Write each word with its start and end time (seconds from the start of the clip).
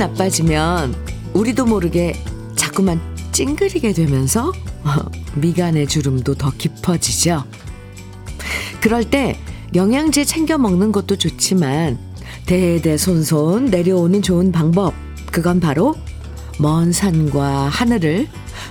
나빠지면 0.00 0.94
우리도 1.34 1.66
모르게 1.66 2.14
자꾸만 2.56 2.98
찡그리게 3.32 3.92
되면서 3.92 4.50
미간의 5.36 5.88
주름도 5.88 6.36
더 6.36 6.50
깊어지죠. 6.50 7.44
그럴 8.80 9.04
때 9.04 9.38
영양제 9.74 10.24
챙겨 10.24 10.56
먹는 10.56 10.90
것도 10.90 11.16
좋지만 11.16 11.98
대대손손 12.46 13.66
내려오는 13.66 14.22
좋은 14.22 14.50
방법 14.52 14.94
그건 15.30 15.60
바로 15.60 15.94
먼 16.58 16.92
산과 16.92 17.68
하늘을 17.68 18.26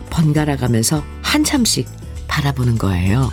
번갈아 0.09 0.58
가면서 0.58 1.04
한참씩 1.22 1.88
바라보는 2.28 2.80
거예요. 2.80 3.30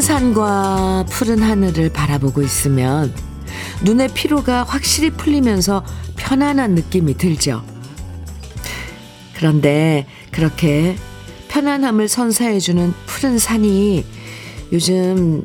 산과 0.00 1.06
푸른 1.08 1.42
하늘을 1.42 1.90
바라보고 1.90 2.42
있으면 2.42 3.14
눈의 3.82 4.08
피로가 4.14 4.64
확실히 4.64 5.10
풀리면서 5.10 5.84
편안한 6.16 6.74
느낌이 6.74 7.14
들죠. 7.14 7.62
그런데 9.34 10.06
그렇게 10.30 10.96
편안함을 11.48 12.08
선사해주는 12.08 12.94
푸른 13.06 13.38
산이 13.38 14.04
요즘 14.72 15.44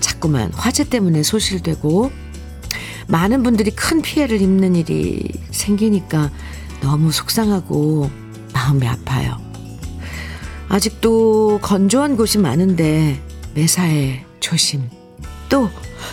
자꾸만 0.00 0.52
화재 0.54 0.88
때문에 0.88 1.22
소실되고 1.22 2.10
많은 3.08 3.42
분들이 3.42 3.70
큰 3.70 4.02
피해를 4.02 4.40
입는 4.40 4.74
일이 4.76 5.28
생기니까 5.50 6.30
너무 6.80 7.12
속상하고 7.12 8.10
마음이 8.52 8.86
아파요. 8.86 9.38
아직도 10.68 11.60
건조한 11.62 12.16
곳이 12.16 12.38
많은데 12.38 13.20
매사에 13.56 14.22
조심 14.38 14.88
또 15.48 15.70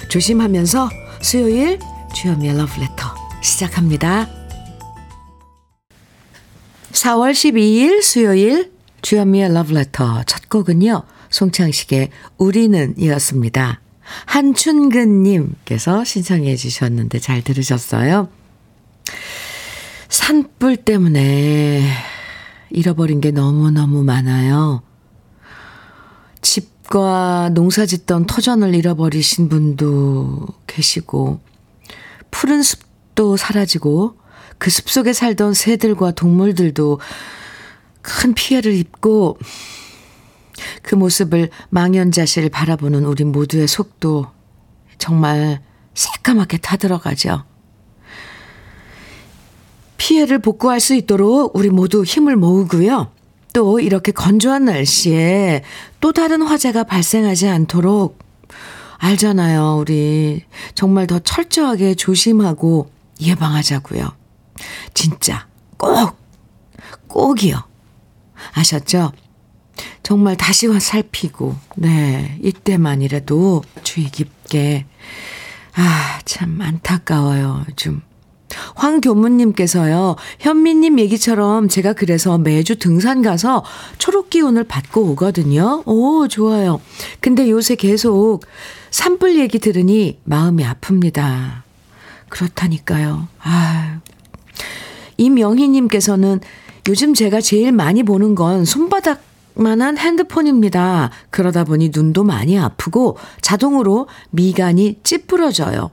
조심하면서 0.08 0.90
수요일 1.22 1.78
주현미의 2.16 2.56
러브레터 2.56 3.16
시작합니다. 3.42 4.30
4월 6.94 7.32
12일 7.32 8.02
수요일 8.02 8.72
주현미의 9.02 9.54
러브레터 9.54 10.24
첫 10.24 10.48
곡은요. 10.48 11.04
송창식의 11.30 12.12
우리는 12.38 12.94
이었습니다. 12.98 13.82
한춘근님께서 14.26 16.06
신청해 16.06 16.56
주셨는데 16.56 17.20
잘 17.20 17.42
들으셨어요? 17.44 18.30
산불 20.08 20.78
때문에 20.78 21.90
잃어버린 22.70 23.20
게 23.20 23.32
너무너무 23.32 24.04
많아요. 24.04 24.82
집 26.42 26.73
과 26.94 27.50
농사 27.56 27.88
짓던 27.88 28.28
터전을 28.28 28.76
잃어버리신 28.76 29.50
분도 29.50 30.46
계시고, 30.68 31.40
푸른 32.30 32.62
숲도 32.62 33.36
사라지고, 33.36 34.20
그 34.60 34.70
숲 34.70 34.92
속에 34.92 35.12
살던 35.12 35.56
새들과 35.56 36.12
동물들도 36.12 37.00
큰 38.04 38.36
피해를 38.36 38.74
입고, 38.76 39.40
그 40.84 40.94
모습을 40.94 41.50
망연자실 41.72 42.50
바라보는 42.50 43.06
우리 43.06 43.24
모두의 43.24 43.68
속도 43.68 44.28
정말 45.00 45.64
새까맣게 45.96 46.58
타들어가죠. 46.58 47.44
피해를 49.98 50.38
복구할 50.38 50.80
수 50.80 50.94
있도록 50.94 51.56
우리 51.56 51.72
모두 51.72 52.04
힘을 52.04 52.36
모으고요. 52.36 53.12
또 53.54 53.80
이렇게 53.80 54.12
건조한 54.12 54.66
날씨에 54.66 55.64
또 56.00 56.12
다른 56.12 56.42
화재가 56.42 56.84
발생하지 56.84 57.48
않도록 57.48 58.20
알잖아요. 58.98 59.78
우리 59.80 60.44
정말 60.76 61.08
더 61.08 61.20
철저하게 61.20 61.96
조심하고 61.96 62.90
예방하자고요. 63.22 64.12
진짜 64.94 65.48
꼭 65.78 66.18
꼭이요. 67.08 67.64
아셨죠? 68.54 69.12
정말 70.02 70.36
다시 70.36 70.68
살피고, 70.80 71.56
네, 71.78 72.38
이때만이라도 72.42 73.64
주의 73.84 74.10
깊게. 74.10 74.86
아, 75.76 76.20
참 76.26 76.62
안타까워요, 76.62 77.66
요즘. 77.70 78.02
황교무님께서요, 78.76 80.16
현미님 80.40 81.00
얘기처럼 81.00 81.68
제가 81.68 81.94
그래서 81.94 82.38
매주 82.38 82.78
등산 82.78 83.22
가서 83.22 83.64
초록 83.98 84.30
기운을 84.30 84.64
받고 84.66 85.02
오거든요. 85.12 85.84
오, 85.86 86.28
좋아요. 86.28 86.82
근데 87.20 87.50
요새 87.50 87.76
계속 87.76 88.42
산불 88.92 89.40
얘기 89.40 89.60
들으니 89.60 90.20
마음이 90.24 90.64
아픕니다. 90.64 91.64
그렇다니까요. 92.30 93.28
아 93.42 94.00
이명희님께서는 95.18 96.40
요즘 96.90 97.14
제가 97.14 97.42
제일 97.42 97.72
많이 97.72 98.04
보는 98.04 98.36
건 98.36 98.66
손바닥 98.66 99.22
만한 99.56 99.98
핸드폰입니다. 99.98 101.12
그러다 101.30 101.64
보니 101.64 101.92
눈도 101.94 102.24
많이 102.24 102.58
아프고 102.58 103.18
자동으로 103.42 104.08
미간이 104.32 105.00
찌푸러져요. 105.04 105.92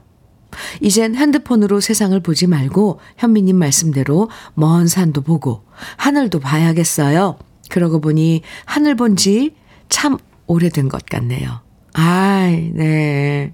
이젠 0.81 1.15
핸드폰으로 1.15 1.79
세상을 1.79 2.19
보지 2.19 2.47
말고 2.47 2.99
현미님 3.17 3.55
말씀대로 3.57 4.29
먼 4.53 4.87
산도 4.87 5.21
보고 5.21 5.63
하늘도 5.97 6.39
봐야겠어요. 6.39 7.37
그러고 7.69 8.01
보니 8.01 8.41
하늘 8.65 8.95
본 8.95 9.15
지 9.15 9.55
참 9.91 10.17
오래된 10.47 10.87
것 10.89 11.05
같네요. 11.05 11.59
아이, 11.93 12.71
네. 12.73 13.53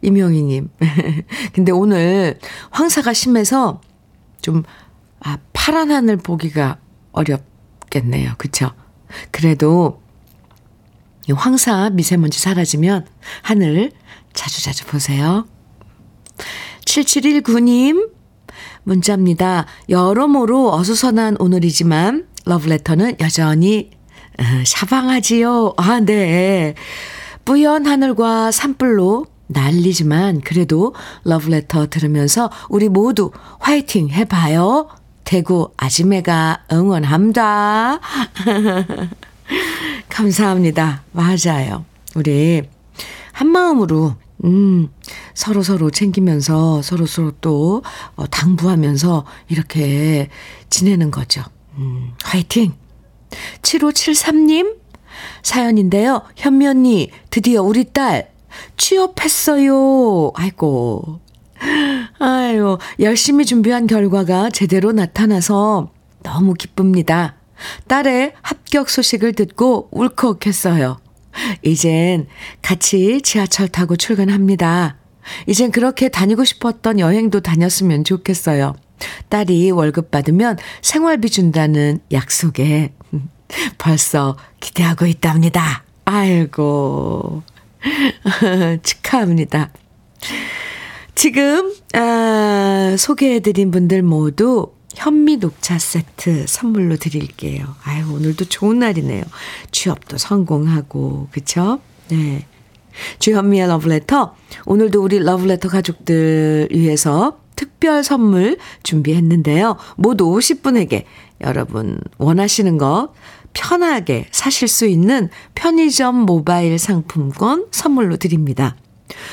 이명희님. 0.00 0.68
근데 1.52 1.72
오늘 1.72 2.38
황사가 2.70 3.12
심해서 3.12 3.80
좀, 4.40 4.62
아, 5.20 5.38
파란 5.52 5.90
하늘 5.90 6.16
보기가 6.16 6.78
어렵겠네요. 7.10 8.34
그쵸? 8.38 8.70
그래도 9.32 10.00
황사 11.34 11.90
미세먼지 11.90 12.38
사라지면 12.38 13.06
하늘 13.42 13.90
자주자주 14.32 14.86
보세요. 14.86 15.46
7719님 16.84 18.10
문자입니다. 18.84 19.66
여러모로 19.88 20.72
어수선한 20.74 21.36
오늘이지만 21.38 22.26
러브레터는 22.44 23.16
여전히 23.20 23.90
어, 24.38 24.42
샤방하지요. 24.64 25.74
아, 25.76 26.00
네. 26.00 26.74
뿌연 27.44 27.86
하늘과 27.86 28.50
산불로 28.50 29.26
난리지만 29.48 30.40
그래도 30.40 30.94
러브레터 31.24 31.88
들으면서 31.88 32.50
우리 32.68 32.88
모두 32.88 33.30
화이팅 33.60 34.08
해봐요. 34.08 34.88
대구 35.24 35.70
아지매가 35.76 36.64
응원합니다. 36.72 38.00
감사합니다. 40.08 41.02
맞아요. 41.12 41.84
우리 42.14 42.62
한마음으로 43.32 44.14
음, 44.44 44.88
서로 45.34 45.62
서로 45.62 45.90
챙기면서 45.90 46.82
서로 46.82 47.06
서로 47.06 47.32
또 47.40 47.82
어, 48.16 48.26
당부하면서 48.26 49.24
이렇게 49.48 50.28
지내는 50.70 51.10
거죠. 51.10 51.42
음, 51.76 52.12
화이팅! 52.22 52.74
7573님 53.62 54.76
사연인데요. 55.42 56.22
현미 56.36 56.66
언니, 56.66 57.10
드디어 57.30 57.62
우리 57.62 57.84
딸 57.84 58.32
취업했어요. 58.76 60.32
아이고. 60.34 61.20
아유, 62.18 62.78
열심히 63.00 63.44
준비한 63.44 63.86
결과가 63.86 64.50
제대로 64.50 64.92
나타나서 64.92 65.92
너무 66.22 66.54
기쁩니다. 66.54 67.36
딸의 67.86 68.34
합격 68.42 68.90
소식을 68.90 69.34
듣고 69.34 69.88
울컥했어요. 69.92 70.98
이젠 71.62 72.26
같이 72.60 73.20
지하철 73.22 73.68
타고 73.68 73.96
출근합니다. 73.96 74.96
이젠 75.46 75.70
그렇게 75.70 76.08
다니고 76.08 76.44
싶었던 76.44 76.98
여행도 76.98 77.40
다녔으면 77.40 78.04
좋겠어요. 78.04 78.74
딸이 79.28 79.70
월급 79.70 80.10
받으면 80.10 80.58
생활비 80.80 81.30
준다는 81.30 82.00
약속에 82.12 82.92
벌써 83.78 84.36
기대하고 84.60 85.06
있답니다. 85.06 85.84
아이고. 86.04 87.42
축하합니다. 88.82 89.70
지금, 91.14 91.74
아, 91.94 92.96
소개해드린 92.98 93.70
분들 93.70 94.02
모두 94.02 94.72
현미 94.94 95.38
녹차 95.38 95.78
세트 95.78 96.46
선물로 96.46 96.96
드릴게요. 96.96 97.74
아유, 97.84 98.12
오늘도 98.12 98.46
좋은 98.46 98.78
날이네요. 98.78 99.24
취업도 99.70 100.18
성공하고, 100.18 101.28
그쵸? 101.32 101.80
네. 102.08 102.46
주현미의 103.18 103.68
러브레터. 103.68 104.34
오늘도 104.66 105.02
우리 105.02 105.18
러브레터 105.18 105.68
가족들 105.68 106.68
위해서 106.72 107.38
특별 107.56 108.04
선물 108.04 108.58
준비했는데요. 108.82 109.76
모두 109.96 110.26
50분에게 110.26 111.04
여러분 111.40 111.98
원하시는 112.18 112.76
거 112.78 113.14
편하게 113.52 114.26
사실 114.30 114.68
수 114.68 114.86
있는 114.86 115.28
편의점 115.54 116.16
모바일 116.16 116.78
상품권 116.78 117.66
선물로 117.70 118.16
드립니다. 118.16 118.76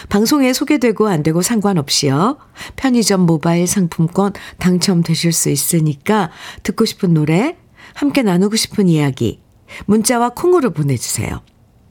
방송에 0.09 0.53
소개되고 0.53 1.07
안 1.07 1.23
되고 1.23 1.41
상관없이요. 1.41 2.37
편의점 2.75 3.21
모바일 3.21 3.67
상품권 3.67 4.33
당첨되실 4.57 5.31
수 5.33 5.49
있으니까 5.49 6.31
듣고 6.63 6.85
싶은 6.85 7.13
노래, 7.13 7.57
함께 7.93 8.23
나누고 8.23 8.55
싶은 8.55 8.87
이야기, 8.87 9.41
문자와 9.85 10.29
콩으로 10.29 10.71
보내주세요. 10.71 11.41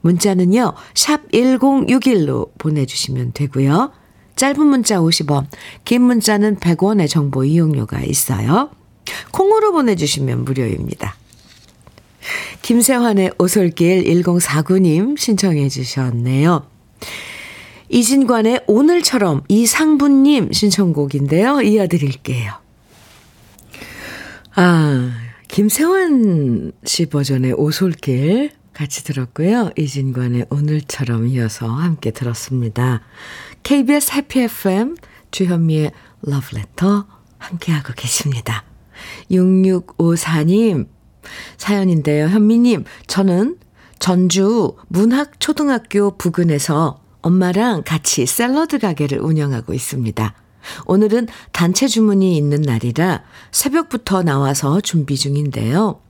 문자는요, 0.01 0.73
샵 0.95 1.29
1061로 1.31 2.51
보내주시면 2.57 3.33
되고요. 3.33 3.91
짧은 4.35 4.65
문자 4.65 4.99
50원, 4.99 5.47
긴 5.83 6.03
문자는 6.03 6.57
100원의 6.57 7.09
정보 7.09 7.43
이용료가 7.43 8.01
있어요. 8.01 8.69
콩으로 9.31 9.73
보내주시면 9.73 10.45
무료입니다. 10.45 11.15
김세환의 12.61 13.33
오솔길 13.37 14.03
1049님 14.05 15.17
신청해 15.17 15.69
주셨네요. 15.69 16.65
이진관의 17.89 18.63
오늘처럼 18.67 19.41
이상분님 19.47 20.51
신청곡인데요. 20.51 21.61
이어드릴게요. 21.61 22.53
아, 24.55 25.11
김세환 25.47 26.71
씨 26.85 27.07
버전의 27.07 27.53
오솔길 27.53 28.51
같이 28.73 29.03
들었고요. 29.03 29.71
이진관의 29.77 30.45
오늘처럼 30.49 31.27
이어서 31.27 31.67
함께 31.67 32.11
들었습니다. 32.11 33.01
KBS 33.63 34.13
해피 34.13 34.41
FM 34.41 34.95
주현미의 35.31 35.91
러브레터 36.21 37.05
함께하고 37.37 37.93
계십니다. 37.95 38.63
6654님 39.31 40.87
사연인데요. 41.57 42.27
현미님, 42.27 42.85
저는 43.07 43.57
전주 43.99 44.75
문학초등학교 44.87 46.17
부근에서 46.17 47.01
엄마랑 47.21 47.83
같이 47.85 48.25
샐러드 48.25 48.79
가게를 48.79 49.19
운영하고 49.19 49.73
있습니다. 49.73 50.33
오늘은 50.85 51.27
단체 51.51 51.87
주문이 51.87 52.35
있는 52.37 52.61
날이라 52.61 53.23
새벽부터 53.51 54.23
나와서 54.23 54.81
준비 54.81 55.17
중인데요. 55.17 56.01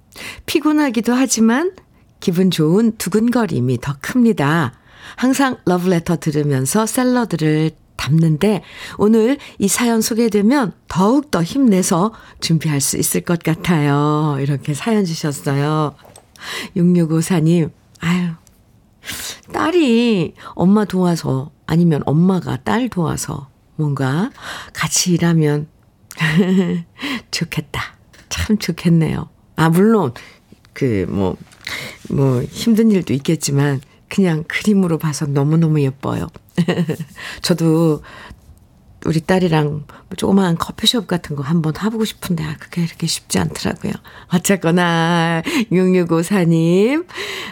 피곤하기도 0.45 1.13
하지만 1.13 1.73
기분 2.19 2.51
좋은 2.51 2.97
두근거림이 2.97 3.79
더 3.79 3.95
큽니다. 4.01 4.73
항상 5.15 5.57
러브레터 5.65 6.17
들으면서 6.17 6.85
샐러드를 6.85 7.71
담는데 7.95 8.63
오늘 8.97 9.37
이 9.57 9.67
사연 9.67 10.01
소개되면 10.01 10.73
더욱더 10.87 11.43
힘내서 11.43 12.13
준비할 12.39 12.81
수 12.81 12.97
있을 12.97 13.21
것 13.21 13.43
같아요. 13.43 14.37
이렇게 14.39 14.73
사연 14.73 15.05
주셨어요. 15.05 15.95
6654님, 16.77 17.71
아유, 17.99 18.29
딸이 19.51 20.35
엄마 20.55 20.85
도와서 20.85 21.51
아니면 21.65 22.01
엄마가 22.05 22.57
딸 22.63 22.89
도와서 22.89 23.49
뭔가 23.75 24.31
같이 24.73 25.13
일하면 25.13 25.67
좋겠다. 27.31 27.81
참 28.29 28.57
좋겠네요. 28.57 29.29
아, 29.55 29.69
물론, 29.69 30.13
그, 30.73 31.05
뭐, 31.09 31.35
뭐, 32.09 32.41
힘든 32.43 32.91
일도 32.91 33.13
있겠지만, 33.13 33.81
그냥 34.07 34.43
그림으로 34.47 34.97
봐서 34.97 35.25
너무너무 35.25 35.81
예뻐요. 35.81 36.27
저도 37.41 38.01
우리 39.05 39.21
딸이랑 39.21 39.85
조그마한 40.17 40.57
커피숍 40.57 41.07
같은 41.07 41.35
거 41.35 41.43
한번 41.43 41.73
해보고 41.81 42.05
싶은데, 42.05 42.43
아, 42.43 42.55
그게 42.59 42.83
이렇게 42.83 43.07
쉽지 43.07 43.39
않더라고요. 43.39 43.93
어쨌거나, 44.33 45.41
6654님, 45.71 47.05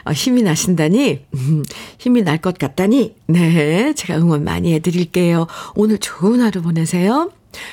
어, 0.06 0.12
힘이 0.12 0.44
나신다니, 0.44 1.26
음, 1.36 1.64
힘이 1.98 2.22
날 2.24 2.38
것 2.38 2.58
같다니, 2.58 3.16
네, 3.28 3.94
제가 3.94 4.20
응원 4.20 4.44
많이 4.44 4.74
해드릴게요. 4.74 5.48
오늘 5.76 5.98
좋은 5.98 6.42
하루 6.42 6.62
보내세요. 6.62 7.32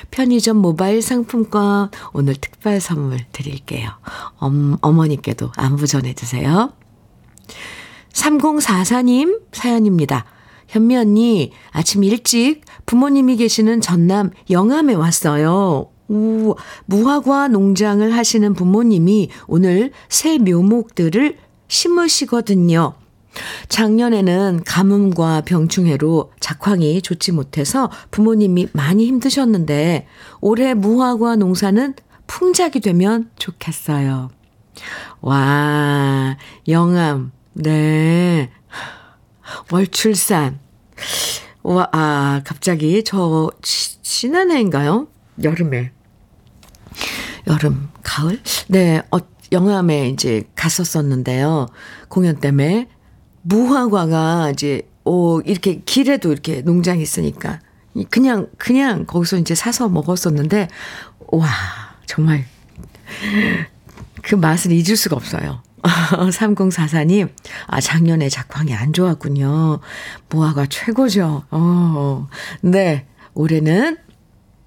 편의점 0.09 0.57
모바일 0.57 1.01
상품권 1.03 1.91
오늘 2.13 2.33
특별 2.35 2.79
선물 2.81 3.19
드릴게요. 3.31 3.91
엄, 4.37 4.77
어머니께도 4.81 5.51
안부 5.55 5.85
전해주세요. 5.85 6.73
3044님 8.13 9.41
사연입니다. 9.51 10.25
현미 10.75 10.97
언니, 10.97 11.51
아침 11.71 12.03
일찍 12.03 12.61
부모님이 12.85 13.37
계시는 13.37 13.79
전남 13.79 14.31
영암에 14.49 14.93
왔어요. 14.93 15.87
우, 16.09 16.55
무화과 16.85 17.47
농장을 17.47 18.13
하시는 18.13 18.53
부모님이 18.53 19.29
오늘 19.47 19.91
새 20.09 20.37
묘목들을 20.37 21.37
심으시거든요. 21.69 22.93
작년에는 23.69 24.63
가뭄과 24.65 25.41
병충해로 25.45 26.31
작황이 26.41 27.01
좋지 27.01 27.31
못해서 27.31 27.89
부모님이 28.11 28.67
많이 28.73 29.05
힘드셨는데 29.05 30.07
올해 30.41 30.73
무화과 30.73 31.37
농사는 31.37 31.93
풍작이 32.27 32.81
되면 32.81 33.29
좋겠어요. 33.39 34.29
와, 35.21 36.35
영암, 36.67 37.31
네. 37.53 38.49
월출산. 39.71 40.64
와, 41.63 41.87
아, 41.91 42.41
갑자기 42.45 43.03
저 43.03 43.51
지난해인가요? 43.61 45.07
여름에. 45.43 45.91
여름, 47.47 47.89
가을? 48.03 48.39
네, 48.67 49.01
어, 49.11 49.17
영암에 49.51 50.09
이제 50.09 50.43
갔었었는데요. 50.55 51.67
공연 52.07 52.39
때문에 52.39 52.87
무화과가 53.43 54.51
이제 54.51 54.89
오 55.03 55.39
이렇게 55.41 55.81
길에도 55.85 56.31
이렇게 56.31 56.61
농장이 56.61 57.01
있으니까 57.01 57.59
그냥 58.09 58.47
그냥 58.57 59.05
거기서 59.05 59.37
이제 59.37 59.53
사서 59.53 59.87
먹었었는데 59.87 60.67
와 61.27 61.47
정말 62.07 62.45
그 64.23 64.35
맛을 64.35 64.71
잊을 64.71 64.97
수가 64.97 65.15
없어요. 65.15 65.61
3044님, 66.31 67.29
아, 67.67 67.79
작년에 67.79 68.29
작황이 68.29 68.73
안 68.73 68.93
좋았군요. 68.93 69.79
무화과 70.29 70.67
최고죠. 70.67 71.43
어, 71.51 72.27
네. 72.61 73.05
올해는 73.33 73.97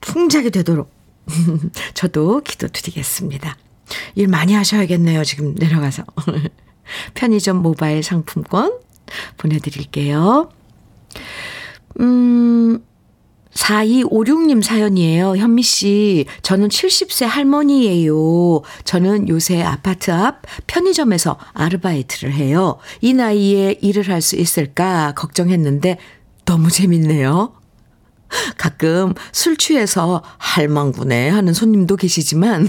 풍작이 0.01 0.51
되도록 0.51 0.93
저도 1.95 2.43
기도 2.43 2.69
드리겠습니다. 2.69 3.57
일 4.15 4.29
많이 4.29 4.55
하셔야겠네요. 4.55 5.25
지금 5.25 5.55
내려가서. 5.55 6.05
편의점 7.15 7.59
모바일 7.59 8.03
상품권 8.03 8.79
보내드릴게요. 9.37 10.51
음, 12.01 12.83
4256님 13.59 14.63
사연이에요. 14.63 15.37
현미 15.37 15.63
씨, 15.63 16.27
저는 16.43 16.69
70세 16.69 17.27
할머니예요. 17.27 18.63
저는 18.85 19.29
요새 19.29 19.63
아파트 19.63 20.11
앞 20.13 20.43
편의점에서 20.69 21.37
아르바이트를 21.55 22.33
해요. 22.33 22.79
이 23.01 23.13
나이에 23.15 23.79
일을 23.81 24.09
할 24.09 24.19
수 24.19 24.37
있을까 24.37 25.13
걱정했는데 25.15 25.97
너무 26.45 26.71
재밌네요. 26.71 27.53
가끔 28.57 29.15
술 29.33 29.57
취해서 29.57 30.23
할망구네 30.39 31.29
하는 31.29 31.53
손님도 31.53 31.97
계시지만 31.97 32.69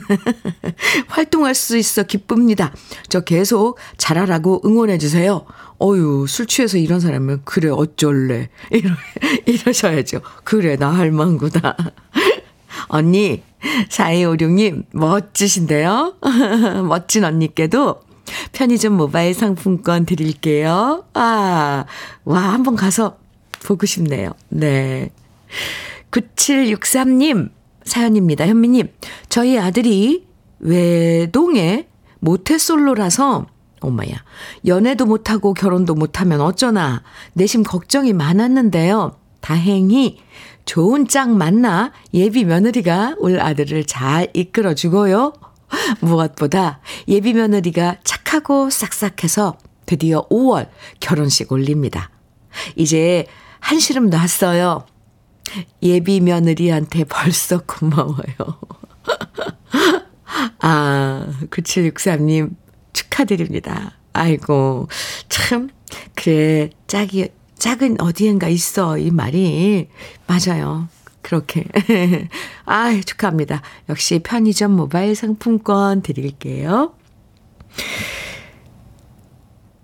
활동할 1.08 1.56
수 1.56 1.78
있어 1.78 2.04
기쁩니다. 2.04 2.74
저 3.10 3.22
계속 3.22 3.78
잘하라고 3.98 4.62
응원해 4.66 4.98
주세요. 4.98 5.46
어유 5.82 6.26
술 6.28 6.46
취해서 6.46 6.78
이런 6.78 7.00
사람은 7.00 7.42
그래 7.46 7.70
어쩔래 7.70 8.50
이러 8.72 8.90
이러셔야죠. 9.46 10.22
그래 10.44 10.76
나 10.76 10.92
할망구다. 10.92 11.76
언니 12.88 13.44
4256님 13.90 14.86
멋지신데요. 14.92 16.16
멋진 16.88 17.24
언니께도 17.24 18.02
편의점 18.52 18.94
모바일 18.94 19.34
상품권 19.34 20.06
드릴게요. 20.06 21.04
아, 21.14 21.86
와, 22.26 22.40
한번 22.40 22.76
가서 22.76 23.18
보고 23.66 23.86
싶네요. 23.86 24.32
네. 24.50 25.10
9763님 26.12 27.52
사연입니다. 27.84 28.48
현미님, 28.48 28.90
저희 29.30 29.58
아들이 29.58 30.28
외동에 30.60 31.88
모태솔로라서 32.20 33.48
엄마야, 33.82 34.24
연애도 34.66 35.06
못하고 35.06 35.54
결혼도 35.54 35.96
못하면 35.96 36.42
어쩌나 36.42 37.04
내심 37.34 37.64
걱정이 37.64 38.14
많았는데요. 38.14 39.18
다행히 39.40 40.20
좋은 40.66 41.08
짝 41.08 41.32
만나 41.32 41.92
예비 42.14 42.44
며느리가 42.44 43.16
올 43.20 43.40
아들을 43.40 43.86
잘 43.86 44.28
이끌어주고요. 44.34 45.34
무엇보다 46.02 46.82
예비 47.08 47.34
며느리가 47.34 47.98
착하고 48.04 48.70
싹싹해서 48.70 49.58
드디어 49.86 50.28
5월 50.28 50.70
결혼식 51.00 51.52
올립니다. 51.52 52.12
이제 52.76 53.26
한시름 53.60 54.10
놨어요. 54.10 54.86
예비 55.82 56.22
며느리한테 56.22 57.06
벌써 57.06 57.62
고마워요. 57.66 58.60
아, 60.62 61.26
9763님 61.50 62.56
축하드립니다. 62.94 63.98
아이고, 64.14 64.88
참, 65.30 65.70
그래, 66.16 66.70
짝이 66.88 67.30
작은 67.58 68.02
어디엔가 68.02 68.48
있어. 68.48 68.98
이 68.98 69.12
말이. 69.12 69.90
맞아요. 70.28 70.88
그렇게. 71.22 71.66
아, 72.66 73.00
축하합니다. 73.06 73.62
역시 73.90 74.20
편의점 74.20 74.72
모바일 74.72 75.16
상품권 75.16 76.02
드릴게요. 76.02 76.94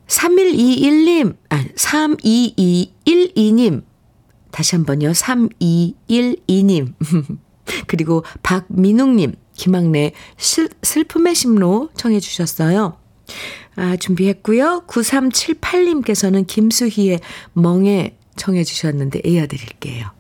3121님, 0.07 1.35
아, 1.49 1.63
32212님. 1.75 3.83
다시 4.55 4.73
한 4.77 4.85
번요. 4.85 5.11
3212님. 5.11 6.93
그리고 7.87 8.23
박민웅님, 8.41 9.33
김학래 9.53 10.13
슬, 10.37 10.69
슬픔의 10.81 11.35
심로 11.35 11.89
청해 11.97 12.21
주셨어요. 12.21 12.97
아, 13.75 13.97
준비했고요. 13.97 14.85
9378님께서는 14.87 16.47
김수희의 16.47 17.19
멍에 17.51 18.15
청해 18.37 18.63
주셨는데 18.63 19.23
이어드릴게요. 19.25 20.11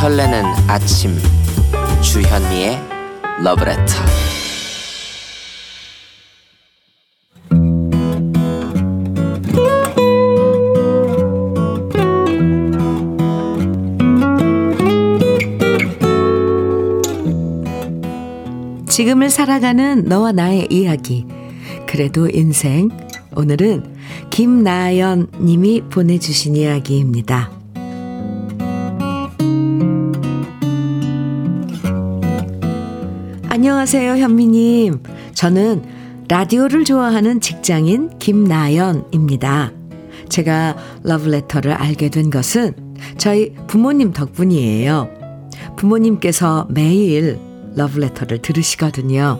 설레는 0.00 0.44
아침 0.66 1.16
주현미의 2.02 2.80
러브레터 3.44 4.21
지금을 19.02 19.30
살아가는 19.30 20.04
너와 20.04 20.30
나의 20.30 20.68
이야기 20.70 21.26
그래도 21.88 22.28
인생 22.28 22.88
오늘은 23.34 23.96
김나연 24.30 25.26
님이 25.40 25.80
보내주신 25.90 26.54
이야기입니다. 26.54 27.50
안녕하세요, 33.48 34.18
현미님. 34.18 35.02
저는 35.34 35.82
라디오를 36.28 36.84
좋아하는 36.84 37.40
직장인 37.40 38.16
김나연입니다. 38.20 39.72
제가 40.28 40.76
러브레터를 41.02 41.72
알게 41.72 42.08
된 42.08 42.30
것은 42.30 42.74
저희 43.18 43.52
부모님 43.66 44.12
덕분이에요. 44.12 45.10
부모님께서 45.76 46.68
매일 46.70 47.51
러브레터를 47.76 48.42
들으시거든요. 48.42 49.38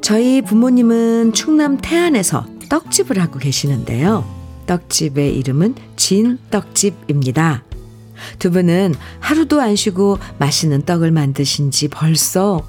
저희 0.00 0.42
부모님은 0.42 1.32
충남 1.32 1.78
태안에서 1.78 2.46
떡집을 2.68 3.18
하고 3.18 3.38
계시는데요. 3.38 4.24
떡집의 4.66 5.36
이름은 5.36 5.74
진떡집입니다. 5.96 7.64
두 8.38 8.50
분은 8.50 8.94
하루도 9.20 9.60
안 9.60 9.76
쉬고 9.76 10.18
맛있는 10.38 10.82
떡을 10.82 11.10
만드신 11.10 11.70
지 11.70 11.88
벌써 11.88 12.62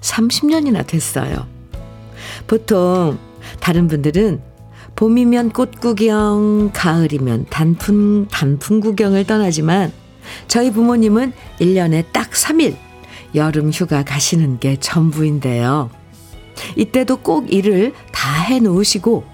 30년이나 0.00 0.86
됐어요. 0.86 1.46
보통 2.46 3.18
다른 3.60 3.88
분들은 3.88 4.40
봄이면 4.96 5.50
꽃 5.50 5.80
구경, 5.80 6.70
가을이면 6.72 7.46
단풍, 7.50 8.26
단풍 8.28 8.80
구경을 8.80 9.24
떠나지만 9.24 9.92
저희 10.48 10.72
부모님은 10.72 11.32
1년에 11.60 12.04
딱 12.12 12.30
3일 12.30 12.76
여름 13.36 13.70
휴가 13.70 14.02
가시는 14.02 14.58
게 14.58 14.76
전부인데요. 14.80 15.90
이때도 16.76 17.18
꼭 17.18 17.52
일을 17.52 17.92
다 18.12 18.36
해 18.46 18.60
놓으시고 18.60 19.24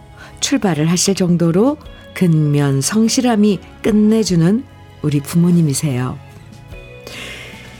출발을 0.40 0.90
하실 0.90 1.14
정도로 1.14 1.76
근면 2.14 2.80
성실함이 2.80 3.60
끝내주는 3.82 4.64
우리 5.02 5.20
부모님이세요. 5.20 6.18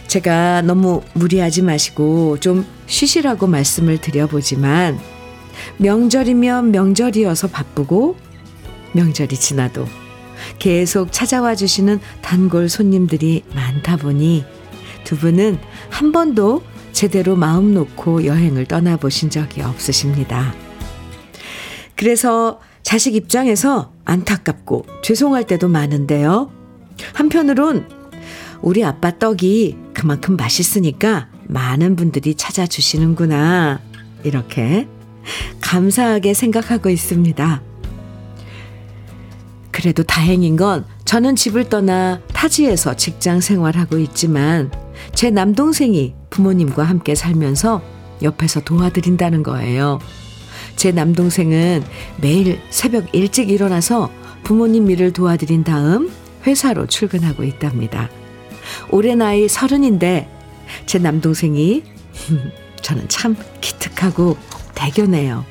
제가 0.09 0.63
너무 0.63 1.03
무리하지 1.15 1.63
마시고 1.63 2.39
좀 2.39 2.67
쉬시라고 2.87 3.47
말씀을 3.47 3.99
드려보지만 3.99 4.99
명절이면 5.79 6.71
명절이어서 6.71 7.49
바쁘고 7.49 8.17
명절이 8.93 9.37
지나도 9.37 9.87
계속 10.59 11.13
찾아와 11.13 11.55
주시는 11.55 12.01
단골 12.21 12.69
손님들이 12.69 13.43
많다 13.55 13.97
보니 13.97 14.45
두 15.05 15.17
분은 15.17 15.59
한 15.91 16.13
번도 16.13 16.63
제대로 16.93 17.37
마음 17.37 17.75
놓고 17.75 18.25
여행을 18.27 18.67
떠나보신 18.67 19.31
적이 19.31 19.63
없으십니다. 19.63 20.55
그래서 21.97 22.61
자식 22.83 23.15
입장에서 23.15 23.93
안타깝고 24.05 24.87
죄송할 25.03 25.47
때도 25.47 25.69
많은데요. 25.69 26.51
한편으론 27.15 27.89
우리 28.61 28.85
아빠 28.85 29.19
떡이 29.19 29.77
그만큼 29.95 30.37
맛있으니까 30.37 31.29
많은 31.45 31.97
분들이 31.97 32.35
찾아주시는구나. 32.35 33.81
이렇게 34.25 34.89
감사하게 35.61 36.35
생각하고 36.35 36.89
있습니다. 36.91 37.63
그래도 39.71 40.03
다행인 40.03 40.57
건 40.57 40.85
저는 41.05 41.35
집을 41.35 41.69
떠나 41.69 42.21
타지에서 42.33 42.95
직장 42.95 43.41
생활하고 43.41 43.99
있지만 43.99 44.71
제 45.15 45.31
남동생이 45.31 46.15
부모님과 46.31 46.83
함께 46.85 47.15
살면서 47.15 47.83
옆에서 48.23 48.61
도와드린다는 48.61 49.43
거예요. 49.43 49.99
제 50.77 50.93
남동생은 50.93 51.83
매일 52.21 52.61
새벽 52.71 53.15
일찍 53.15 53.51
일어나서 53.51 54.11
부모님 54.43 54.91
일을 54.91 55.13
도와드린 55.13 55.65
다음 55.65 56.11
회사로 56.47 56.87
출근하고 56.87 57.45
있답니다. 57.45 58.09
올해 58.91 59.15
나이 59.15 59.49
서른인데 59.49 60.29
제 60.87 60.99
남동생이 60.99 61.83
저는 62.83 63.09
참 63.09 63.37
기특하고 63.61 64.37
대견해요. 64.75 65.45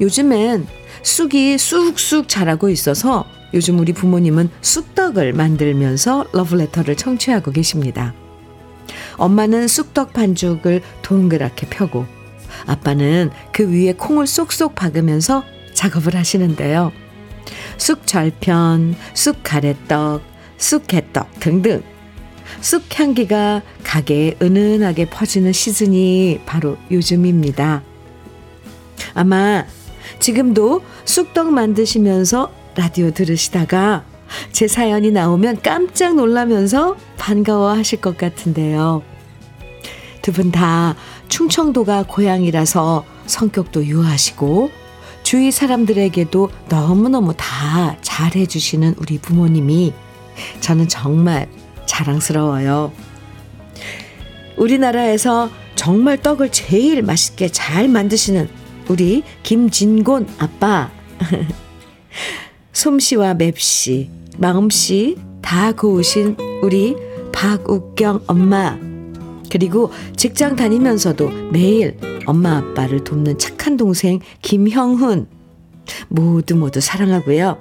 요즘엔 0.00 0.66
쑥이 1.02 1.58
쑥쑥 1.58 2.28
자라고 2.28 2.68
있어서 2.70 3.24
요즘 3.54 3.78
우리 3.78 3.92
부모님은 3.92 4.50
쑥떡을 4.60 5.32
만들면서 5.32 6.26
러브레터를 6.32 6.96
청취하고 6.96 7.50
계십니다. 7.50 8.14
엄마는 9.16 9.68
쑥떡 9.68 10.12
반죽을 10.12 10.82
동그랗게 11.02 11.68
펴고 11.68 12.06
아빠는 12.66 13.30
그 13.52 13.70
위에 13.70 13.92
콩을 13.94 14.26
쏙쏙 14.26 14.74
박으면서 14.74 15.44
작업을 15.74 16.16
하시는데요. 16.16 16.92
쑥절편, 17.76 18.96
쑥가래떡, 19.14 20.22
쑥개떡 20.56 21.40
등등 21.40 21.82
쑥 22.60 22.82
향기가 22.98 23.62
가게에 23.84 24.36
은은하게 24.42 25.10
퍼지는 25.10 25.52
시즌이 25.52 26.40
바로 26.46 26.76
요즘입니다. 26.90 27.82
아마 29.14 29.64
지금도 30.18 30.82
쑥떡 31.04 31.52
만드시면서 31.52 32.52
라디오 32.74 33.10
들으시다가 33.10 34.04
제 34.52 34.68
사연이 34.68 35.10
나오면 35.10 35.62
깜짝 35.62 36.14
놀라면서 36.16 36.96
반가워 37.16 37.70
하실 37.70 38.00
것 38.00 38.16
같은데요. 38.16 39.02
두 40.22 40.32
분 40.32 40.50
다 40.52 40.94
충청도가 41.28 42.04
고향이라서 42.08 43.04
성격도 43.26 43.84
유하시고 43.86 44.70
주위 45.22 45.50
사람들에게도 45.50 46.50
너무너무 46.68 47.34
다 47.36 47.96
잘해주시는 48.00 48.94
우리 48.98 49.18
부모님이 49.18 49.92
저는 50.60 50.88
정말 50.88 51.48
자랑스러워요. 51.86 52.92
우리나라에서 54.56 55.50
정말 55.74 56.20
떡을 56.20 56.50
제일 56.50 57.02
맛있게 57.02 57.48
잘 57.48 57.88
만드시는 57.88 58.48
우리 58.88 59.22
김진곤 59.42 60.26
아빠. 60.38 60.90
솜씨와 62.78 63.34
맵씨, 63.34 64.08
마음씨 64.38 65.16
다 65.42 65.72
고우신 65.72 66.36
우리 66.62 66.94
박욱경 67.32 68.22
엄마. 68.28 68.78
그리고 69.50 69.90
직장 70.14 70.54
다니면서도 70.54 71.28
매일 71.50 71.98
엄마 72.24 72.58
아빠를 72.58 73.02
돕는 73.02 73.38
착한 73.38 73.76
동생 73.76 74.20
김형훈. 74.42 75.26
모두 76.06 76.54
모두 76.54 76.80
사랑하고요. 76.80 77.58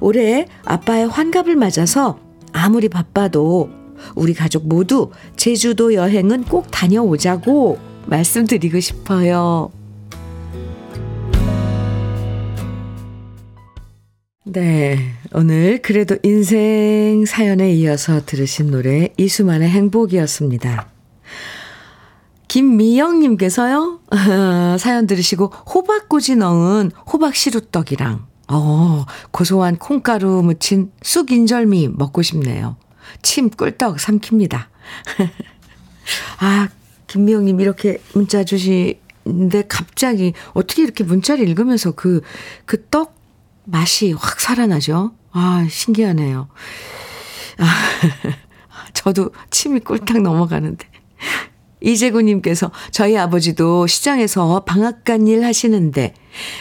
올해 0.00 0.46
아빠의 0.66 1.08
환갑을 1.08 1.56
맞아서 1.56 2.18
아무리 2.52 2.90
바빠도 2.90 3.70
우리 4.14 4.34
가족 4.34 4.68
모두 4.68 5.10
제주도 5.36 5.94
여행은 5.94 6.44
꼭 6.44 6.66
다녀오자고 6.70 7.78
말씀드리고 8.04 8.78
싶어요. 8.80 9.70
네. 14.52 15.14
오늘 15.32 15.80
그래도 15.80 16.16
인생 16.24 17.24
사연에 17.24 17.72
이어서 17.74 18.24
들으신 18.26 18.72
노래 18.72 19.10
이수만의 19.16 19.68
행복이었습니다. 19.68 20.88
김미영님께서요, 22.48 24.00
사연 24.80 25.06
들으시고 25.06 25.46
호박꼬지 25.46 26.34
넣은 26.34 26.90
호박 27.12 27.36
시루떡이랑, 27.36 28.26
어, 28.48 29.06
고소한 29.30 29.76
콩가루 29.76 30.42
묻힌 30.42 30.90
쑥 31.00 31.30
인절미 31.30 31.90
먹고 31.90 32.22
싶네요. 32.22 32.76
침 33.22 33.50
꿀떡 33.50 33.98
삼킵니다. 33.98 34.64
아, 36.40 36.68
김미영님 37.06 37.60
이렇게 37.60 37.98
문자 38.14 38.42
주시는데 38.42 39.62
갑자기 39.68 40.32
어떻게 40.54 40.82
이렇게 40.82 41.04
문자를 41.04 41.48
읽으면서 41.48 41.92
그, 41.92 42.22
그 42.64 42.90
떡 42.90 43.19
맛이 43.64 44.12
확 44.12 44.40
살아나죠? 44.40 45.12
아, 45.32 45.66
신기하네요. 45.68 46.48
아, 47.58 47.64
저도 48.94 49.30
침이 49.50 49.80
꿀딱 49.80 50.22
넘어가는데. 50.22 50.86
이재구님께서 51.82 52.70
저희 52.90 53.16
아버지도 53.16 53.86
시장에서 53.86 54.64
방앗간 54.64 55.26
일 55.26 55.44
하시는데 55.44 56.14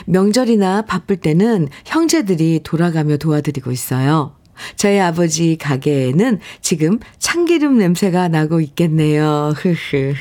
명절이나 0.05 0.83
바쁠 0.83 1.17
때는 1.17 1.67
형제들이 1.85 2.61
돌아가며 2.63 3.17
도와드리고 3.17 3.71
있어요. 3.71 4.35
저희 4.75 4.99
아버지 4.99 5.57
가게에는 5.57 6.39
지금 6.61 6.99
참기름 7.17 7.77
냄새가 7.77 8.27
나고 8.27 8.59
있겠네요. 8.61 9.53
흐흐. 9.55 10.13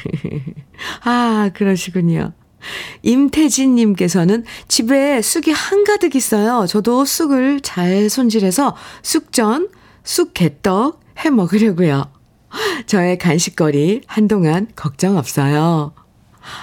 아, 1.05 1.51
그러시군요. 1.55 2.33
임태진님께서는 3.03 4.45
집에 4.69 5.23
쑥이 5.23 5.53
한가득 5.53 6.15
있어요. 6.15 6.67
저도 6.67 7.05
쑥을 7.05 7.61
잘 7.61 8.11
손질해서 8.11 8.77
쑥전, 9.03 9.69
쑥개떡 10.05 11.01
해 11.25 11.31
먹으려고요. 11.31 12.11
저의 12.87 13.19
간식거리 13.19 14.03
한동안 14.07 14.69
걱정 14.75 15.17
없어요. 15.17 15.93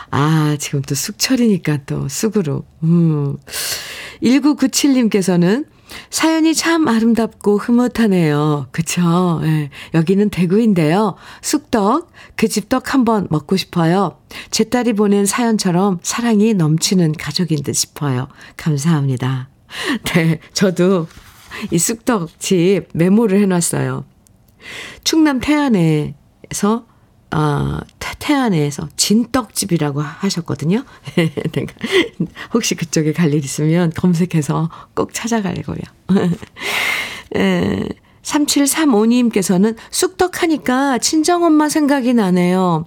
아, 0.10 0.58
지금 0.60 0.82
또 0.82 0.96
쑥철이니까 0.96 1.86
또 1.86 2.08
쑥으로. 2.08 2.64
음. 2.84 3.38
1997님께서는 4.24 5.66
사연이 6.10 6.54
참 6.54 6.88
아름답고 6.88 7.58
흐뭇하네요. 7.58 8.68
그쵸? 8.72 9.42
예. 9.44 9.70
여기는 9.94 10.30
대구인데요. 10.30 11.15
쑥떡, 11.42 12.12
그 12.36 12.48
집떡 12.48 12.94
한번 12.94 13.27
먹고 13.30 13.58
싶어요. 13.58 14.18
제 14.51 14.63
딸이 14.63 14.94
보낸 14.94 15.25
사연처럼 15.25 16.00
사랑이 16.01 16.54
넘치는 16.54 17.13
가족인 17.13 17.63
듯 17.63 17.74
싶어요. 17.74 18.27
감사합니다. 18.58 19.50
네, 20.13 20.39
저도 20.54 21.08
이 21.72 21.77
쑥떡 21.77 22.39
집 22.39 22.88
메모를 22.94 23.39
해놨어요. 23.42 24.06
충남 25.04 25.39
태안에서 25.39 26.86
아, 27.38 27.82
태안에서 28.18 28.88
진떡집이라고 28.96 30.01
하셨거든요. 30.01 30.86
혹시 32.54 32.75
그쪽에 32.75 33.12
갈 33.12 33.34
일 33.34 33.44
있으면 33.44 33.92
검색해서 33.94 34.70
꼭 34.94 35.13
찾아가려고요. 35.13 35.80
에, 37.36 37.89
3735님께서는 38.22 39.75
쑥떡 39.92 40.44
하니까 40.44 40.98
친정엄마 41.00 41.68
생각이 41.68 42.13
나네요. 42.13 42.86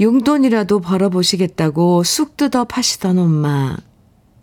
용돈이라도 0.00 0.80
벌어보시겠다고 0.80 2.02
쑥 2.02 2.36
뜯어 2.36 2.64
파시던 2.64 3.18
엄마. 3.18 3.76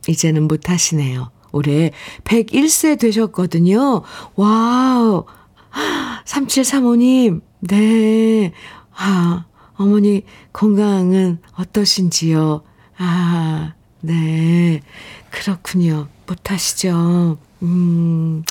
이제는 0.07 0.47
못하시네요. 0.47 1.29
올해 1.51 1.91
101세 2.23 2.99
되셨거든요. 2.99 4.01
와우. 4.35 5.25
3735님, 6.25 7.41
네. 7.59 8.53
아, 8.95 9.45
어머니 9.75 10.23
건강은 10.53 11.39
어떠신지요? 11.55 12.61
아, 12.97 13.73
네. 14.01 14.81
그렇군요. 15.29 16.07
못하시죠? 16.27 17.37
음. 17.63 18.43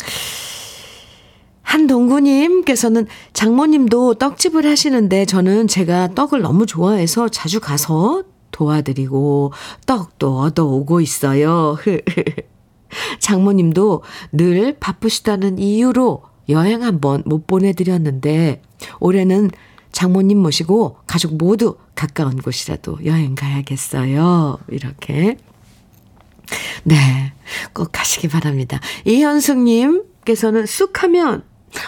한동구님께서는 1.62 3.06
장모님도 3.34 4.14
떡집을 4.14 4.64
하시는데 4.64 5.26
저는 5.26 5.68
제가 5.68 6.14
떡을 6.14 6.40
너무 6.40 6.64
좋아해서 6.64 7.28
자주 7.28 7.60
가서 7.60 8.24
도와드리고 8.52 9.52
떡도 9.86 10.38
얻어오고 10.38 11.00
있어요. 11.02 11.76
장모님도 13.20 14.02
늘 14.32 14.76
바쁘시다는 14.80 15.58
이유로 15.58 16.22
여행 16.48 16.82
한번 16.82 17.22
못 17.26 17.46
보내드렸는데 17.46 18.62
올해는 19.00 19.50
장모님 19.98 20.38
모시고 20.38 20.98
가족 21.08 21.36
모두 21.36 21.76
가까운 21.96 22.36
곳이라도 22.36 23.04
여행 23.04 23.34
가야겠어요. 23.34 24.60
이렇게. 24.68 25.36
네. 26.84 27.32
꼭 27.72 27.88
가시기 27.90 28.28
바랍니다. 28.28 28.78
이현숙님께서는 29.04 30.66
쑥 30.66 31.02
하면 31.02 31.42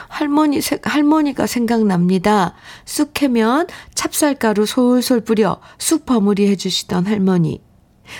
할머니, 0.08 0.58
할머니가 0.82 1.46
생각납니다. 1.46 2.54
쑥 2.84 3.14
캐면 3.14 3.68
찹쌀가루 3.94 4.66
솔솔 4.66 5.20
뿌려 5.20 5.60
쑥 5.78 6.04
버무리 6.04 6.48
해주시던 6.48 7.06
할머니. 7.06 7.62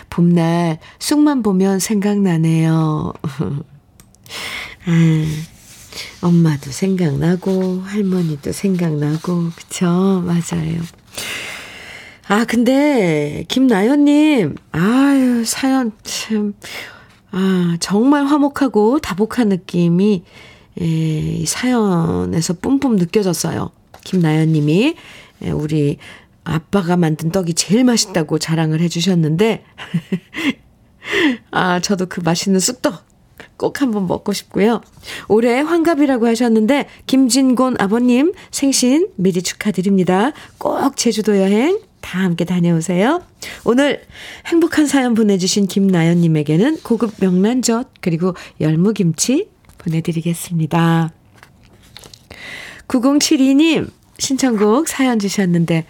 봄날 0.08 0.78
쑥만 1.00 1.42
보면 1.42 1.80
생각나네요. 1.80 3.12
음, 4.86 5.44
엄마도 6.20 6.70
생각나고, 6.70 7.80
할머니도 7.84 8.52
생각나고, 8.52 9.50
그쵸? 9.56 10.22
맞아요. 10.24 10.80
아, 12.28 12.44
근데, 12.44 13.44
김나연님, 13.48 14.54
아유, 14.72 15.44
사연 15.44 15.92
참, 16.02 16.54
아, 17.32 17.76
정말 17.80 18.24
화목하고 18.26 19.00
다복한 19.00 19.48
느낌이, 19.48 20.22
에, 20.80 20.84
이 20.84 21.46
사연에서 21.46 22.54
뿜뿜 22.54 22.96
느껴졌어요. 22.96 23.70
김나연님이, 24.04 24.94
에, 25.42 25.50
우리 25.50 25.98
아빠가 26.44 26.96
만든 26.96 27.30
떡이 27.30 27.54
제일 27.54 27.84
맛있다고 27.84 28.38
자랑을 28.38 28.80
해주셨는데, 28.80 29.64
아, 31.50 31.80
저도 31.80 32.06
그 32.06 32.20
맛있는 32.20 32.60
쑥떡 32.60 33.09
꼭 33.60 33.82
한번 33.82 34.06
먹고 34.06 34.32
싶고요. 34.32 34.80
올해 35.28 35.60
환갑이라고 35.60 36.26
하셨는데, 36.26 36.86
김진곤 37.06 37.76
아버님 37.78 38.32
생신 38.50 39.08
미리 39.16 39.42
축하드립니다. 39.42 40.32
꼭 40.56 40.96
제주도 40.96 41.36
여행 41.36 41.78
다 42.00 42.20
함께 42.20 42.46
다녀오세요. 42.46 43.22
오늘 43.64 44.00
행복한 44.46 44.86
사연 44.86 45.12
보내주신 45.12 45.66
김나연님에게는 45.66 46.78
고급 46.82 47.12
명란젓, 47.20 47.90
그리고 48.00 48.34
열무김치 48.62 49.50
보내드리겠습니다. 49.76 51.12
9072님, 52.88 53.90
신청곡 54.18 54.88
사연 54.88 55.18
주셨는데, 55.18 55.84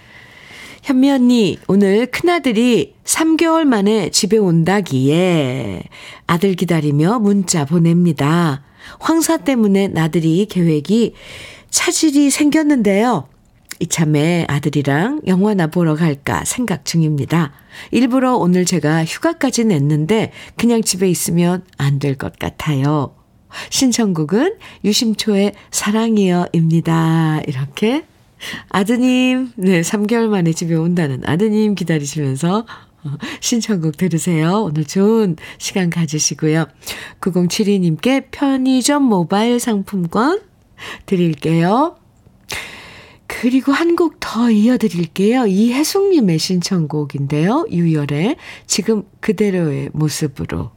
현미 0.90 1.08
언니, 1.08 1.56
오늘 1.68 2.06
큰아들이 2.06 2.96
3개월 3.04 3.64
만에 3.64 4.10
집에 4.10 4.38
온다기에 4.38 5.84
아들 6.26 6.56
기다리며 6.56 7.20
문자 7.20 7.64
보냅니다. 7.64 8.64
황사 8.98 9.36
때문에 9.36 9.86
나들이 9.86 10.46
계획이 10.50 11.14
차질이 11.70 12.30
생겼는데요. 12.30 13.28
이참에 13.78 14.46
아들이랑 14.48 15.20
영화나 15.28 15.68
보러 15.68 15.94
갈까 15.94 16.44
생각 16.44 16.84
중입니다. 16.84 17.52
일부러 17.92 18.34
오늘 18.34 18.64
제가 18.64 19.04
휴가까지 19.04 19.66
냈는데 19.66 20.32
그냥 20.56 20.82
집에 20.82 21.08
있으면 21.08 21.62
안 21.78 22.00
될 22.00 22.16
것 22.16 22.36
같아요. 22.36 23.14
신청곡은 23.70 24.56
유심초의 24.84 25.52
사랑이여입니다. 25.70 27.42
이렇게 27.46 28.02
아드님, 28.68 29.52
네, 29.56 29.80
3개월 29.82 30.28
만에 30.28 30.52
집에 30.52 30.74
온다는 30.74 31.22
아드님 31.24 31.74
기다리시면서 31.74 32.66
신청곡 33.40 33.96
들으세요. 33.96 34.62
오늘 34.64 34.84
좋은 34.84 35.36
시간 35.58 35.90
가지시고요. 35.90 36.66
9072님께 37.20 38.26
편의점 38.30 39.02
모바일 39.04 39.58
상품권 39.60 40.40
드릴게요. 41.06 41.96
그리고 43.26 43.72
한 43.72 43.96
곡 43.96 44.16
더 44.20 44.50
이어드릴게요. 44.50 45.46
이혜숙님의 45.46 46.38
신청곡인데요. 46.38 47.66
유열의 47.70 48.36
지금 48.66 49.04
그대로의 49.20 49.90
모습으로 49.92 50.72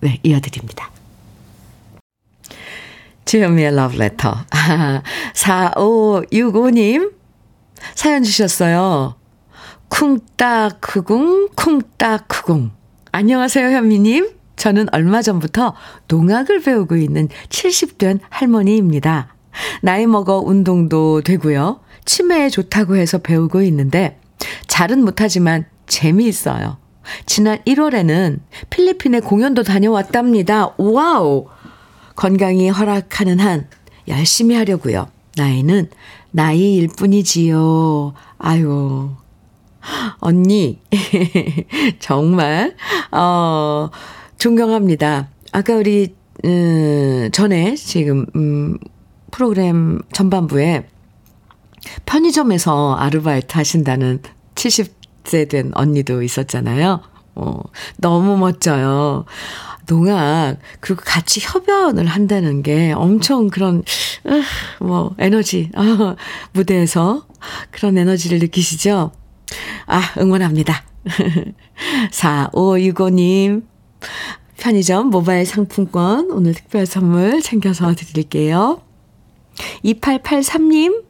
네, 0.00 0.18
이어드립니다. 0.22 0.90
주현미의 3.26 3.74
러브레터. 3.74 4.36
4565님 5.34 7.12
사연 7.96 8.22
주셨어요. 8.22 9.16
쿵따크궁 9.88 11.48
쿵따크궁 11.56 12.70
안녕하세요 13.10 13.68
현미님. 13.76 14.30
저는 14.54 14.86
얼마 14.92 15.22
전부터 15.22 15.74
농악을 16.08 16.60
배우고 16.62 16.96
있는 16.96 17.28
70된 17.48 18.20
할머니입니다. 18.30 19.34
나이 19.82 20.06
먹어 20.06 20.38
운동도 20.38 21.22
되고요. 21.22 21.80
치매에 22.04 22.48
좋다고 22.48 22.96
해서 22.96 23.18
배우고 23.18 23.62
있는데 23.62 24.20
잘은 24.68 25.04
못하지만 25.04 25.66
재미있어요. 25.86 26.78
지난 27.26 27.58
1월에는 27.66 28.38
필리핀에 28.70 29.20
공연도 29.20 29.64
다녀왔답니다. 29.64 30.74
와우! 30.78 31.48
건강이 32.16 32.70
허락하는 32.70 33.38
한 33.38 33.68
열심히 34.08 34.54
하려고요. 34.56 35.08
나이는 35.36 35.90
나이일 36.32 36.88
뿐이지요. 36.96 38.14
아유. 38.38 39.10
언니, 40.18 40.80
정말, 42.00 42.74
어, 43.12 43.88
존경합니다. 44.36 45.28
아까 45.52 45.76
우리, 45.76 46.14
음, 46.44 47.28
전에 47.32 47.76
지금, 47.76 48.26
음, 48.34 48.78
프로그램 49.30 50.00
전반부에 50.12 50.88
편의점에서 52.04 52.96
아르바이트 52.96 53.56
하신다는 53.56 54.22
70세 54.54 55.48
된 55.48 55.70
언니도 55.74 56.22
있었잖아요. 56.22 57.00
어, 57.36 57.60
너무 57.98 58.36
멋져요. 58.38 59.24
농악, 59.86 60.58
그리고 60.80 61.02
같이 61.04 61.40
협연을 61.40 62.06
한다는 62.06 62.62
게 62.62 62.92
엄청 62.92 63.48
그런, 63.48 63.82
뭐, 64.80 65.14
에너지, 65.18 65.70
아, 65.74 66.16
무대에서 66.52 67.26
그런 67.70 67.96
에너지를 67.96 68.38
느끼시죠? 68.38 69.12
아, 69.86 70.00
응원합니다. 70.18 70.84
4565님, 72.10 73.62
편의점 74.58 75.08
모바일 75.10 75.46
상품권 75.46 76.30
오늘 76.30 76.54
특별 76.54 76.86
선물 76.86 77.40
챙겨서 77.40 77.94
드릴게요. 77.94 78.82
2883님, 79.84 81.04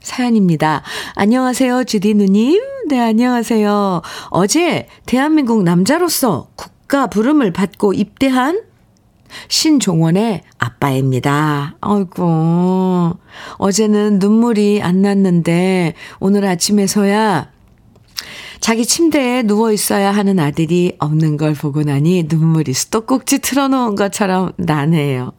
사연입니다. 0.00 0.82
안녕하세요, 1.14 1.84
주디 1.84 2.14
누님. 2.14 2.60
네, 2.88 3.00
안녕하세요. 3.00 4.02
어제 4.30 4.88
대한민국 5.06 5.62
남자로서 5.62 6.48
국 6.54 6.73
가 6.94 7.08
부름을 7.08 7.52
받고 7.52 7.92
입대한 7.92 8.62
신종원의 9.48 10.42
아빠입니다. 10.58 11.76
아이고, 11.80 13.18
어제는 13.54 14.20
눈물이 14.20 14.80
안 14.80 15.02
났는데 15.02 15.94
오늘 16.20 16.44
아침에서야 16.44 17.50
자기 18.60 18.86
침대에 18.86 19.42
누워 19.42 19.72
있어야 19.72 20.12
하는 20.12 20.38
아들이 20.38 20.94
없는 21.00 21.36
걸 21.36 21.54
보고 21.54 21.82
나니 21.82 22.28
눈물이 22.28 22.72
수도꼭지 22.72 23.40
틀어놓은 23.40 23.96
것처럼 23.96 24.52
나네요. 24.56 25.32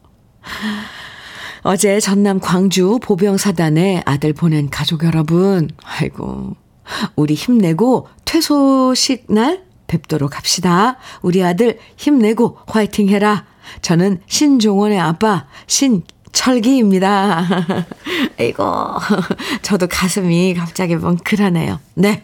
어제 1.62 2.00
전남 2.00 2.38
광주 2.38 2.98
보병사단에 3.02 4.02
아들 4.04 4.34
보낸 4.34 4.68
가족 4.68 5.04
여러분, 5.04 5.70
아이고, 5.82 6.54
우리 7.16 7.32
힘내고 7.32 8.08
퇴소식 8.26 9.32
날 9.32 9.65
뵙도록 9.86 10.36
합시다. 10.36 10.96
우리 11.22 11.42
아들 11.42 11.78
힘내고 11.96 12.58
화이팅 12.66 13.08
해라. 13.08 13.44
저는 13.82 14.20
신종원의 14.26 14.98
아빠 15.00 15.46
신철기입니다. 15.66 17.46
아이고, 18.38 18.64
저도 19.62 19.86
가슴이 19.88 20.54
갑자기 20.54 20.96
멍클하네요. 20.96 21.80
네, 21.94 22.22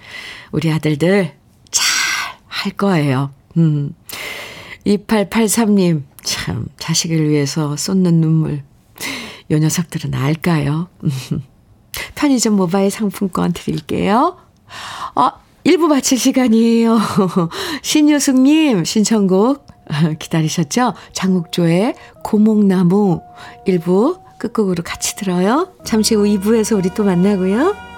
우리 0.53 0.71
아들들 0.71 1.35
잘 1.71 2.03
할 2.63 2.73
거예요. 2.73 3.31
음. 3.57 3.95
2883님, 4.87 6.03
참, 6.23 6.67
자식을 6.79 7.29
위해서 7.29 7.77
쏟는 7.77 8.21
눈물. 8.21 8.63
요 9.51 9.59
녀석들은 9.59 10.15
알까요? 10.15 10.89
편의점 12.15 12.55
모바일 12.55 12.91
상품권 12.91 13.53
드릴게요. 13.53 14.39
어, 15.15 15.31
1부 15.65 15.87
마칠 15.87 16.19
시간이에요. 16.19 16.99
신효숙님 17.83 18.85
신청곡 18.85 19.67
기다리셨죠? 20.19 20.95
장욱조의 21.13 21.95
고목나무 22.25 23.21
1부 23.67 24.21
끝곡으로 24.39 24.83
같이 24.83 25.15
들어요. 25.17 25.73
잠시 25.85 26.15
후 26.15 26.25
2부에서 26.25 26.77
우리 26.77 26.91
또 26.91 27.05
만나고요. 27.05 27.92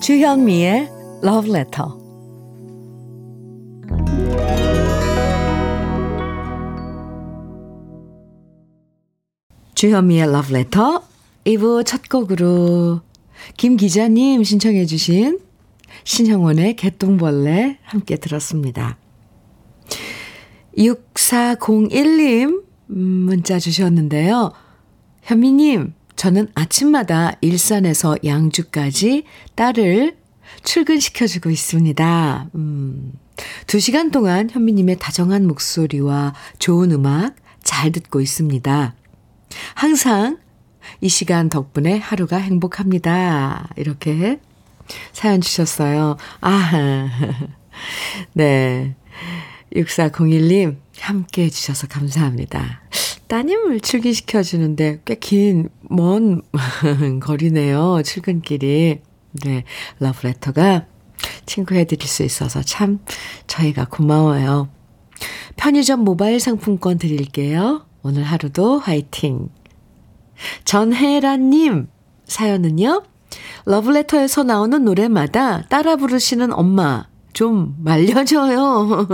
주현미의 0.00 0.88
Love 1.22 1.50
Letter. 1.50 1.90
주현미의 9.74 10.22
Love 10.22 10.56
Letter 10.56 11.00
2부 11.44 11.84
첫 11.84 12.08
곡으로 12.08 13.02
김 13.58 13.76
기자님 13.76 14.42
신청해 14.42 14.86
주신 14.86 15.38
신형원의 16.04 16.76
개똥벌레 16.76 17.78
함께 17.82 18.16
들었습니다. 18.16 18.96
6401님 20.78 22.64
문자 22.86 23.58
주셨는데요. 23.58 24.52
현미님, 25.22 25.92
저는 26.20 26.48
아침마다 26.54 27.32
일산에서 27.40 28.14
양주까지 28.22 29.24
딸을 29.54 30.18
출근시켜주고 30.64 31.48
있습니다. 31.48 32.50
음, 32.56 33.12
두 33.66 33.80
시간 33.80 34.10
동안 34.10 34.50
현미님의 34.50 34.98
다정한 34.98 35.46
목소리와 35.46 36.34
좋은 36.58 36.90
음악 36.90 37.36
잘 37.62 37.90
듣고 37.90 38.20
있습니다. 38.20 38.94
항상 39.74 40.36
이 41.00 41.08
시간 41.08 41.48
덕분에 41.48 41.96
하루가 41.96 42.36
행복합니다. 42.36 43.70
이렇게 43.76 44.40
사연 45.14 45.40
주셨어요. 45.40 46.18
아, 46.42 47.08
네. 48.34 48.94
6401님, 49.74 50.76
함께 51.00 51.44
해주셔서 51.44 51.86
감사합니다. 51.86 52.82
따님을 53.28 53.80
출근시켜주는데 53.80 55.02
꽤 55.04 55.14
긴, 55.14 55.68
먼 55.82 56.42
거리네요. 57.22 58.02
출근길이. 58.04 59.00
네. 59.44 59.64
러브레터가 60.00 60.86
친구 61.46 61.74
해드릴 61.76 62.08
수 62.08 62.24
있어서 62.24 62.62
참 62.62 62.98
저희가 63.46 63.86
고마워요. 63.86 64.68
편의점 65.56 66.00
모바일 66.00 66.40
상품권 66.40 66.98
드릴게요. 66.98 67.86
오늘 68.02 68.24
하루도 68.24 68.80
화이팅. 68.80 69.48
전혜란님 70.64 71.88
사연은요. 72.24 73.04
러브레터에서 73.66 74.42
나오는 74.42 74.84
노래마다 74.84 75.62
따라 75.68 75.96
부르시는 75.96 76.52
엄마 76.52 77.09
좀 77.40 77.74
말려줘요. 77.78 79.08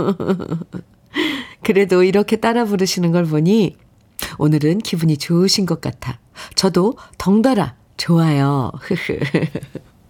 그래도 1.63 2.03
이렇게 2.03 2.35
따라 2.35 2.65
부르시는 2.65 3.13
걸 3.13 3.23
보니 3.23 3.77
오늘은 4.37 4.79
기분이 4.79 5.15
좋으신 5.15 5.65
것 5.65 5.79
같아. 5.79 6.19
저도 6.53 6.97
덩달아 7.17 7.75
좋아요. 7.95 8.73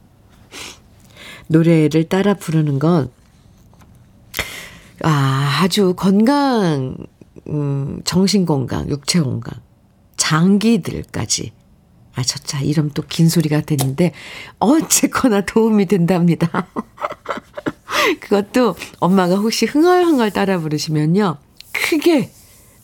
노래를 1.45 2.05
따라 2.05 2.33
부르는 2.33 2.79
건, 2.79 3.11
아, 5.03 5.59
아주 5.61 5.93
건강, 5.93 6.97
음, 7.49 8.01
정신 8.03 8.47
건강, 8.47 8.89
육체 8.89 9.21
건강, 9.21 9.61
장기들까지. 10.15 11.51
아, 12.15 12.23
저차 12.23 12.61
이름 12.61 12.89
또긴 12.89 13.29
소리가 13.29 13.61
되는데, 13.61 14.11
어쨌거나 14.57 15.41
도움이 15.41 15.85
된답니다. 15.85 16.67
그것도 18.19 18.75
엄마가 18.99 19.35
혹시 19.35 19.65
흥얼흥얼 19.65 20.31
따라 20.31 20.59
부르시면요. 20.59 21.37
크게 21.71 22.31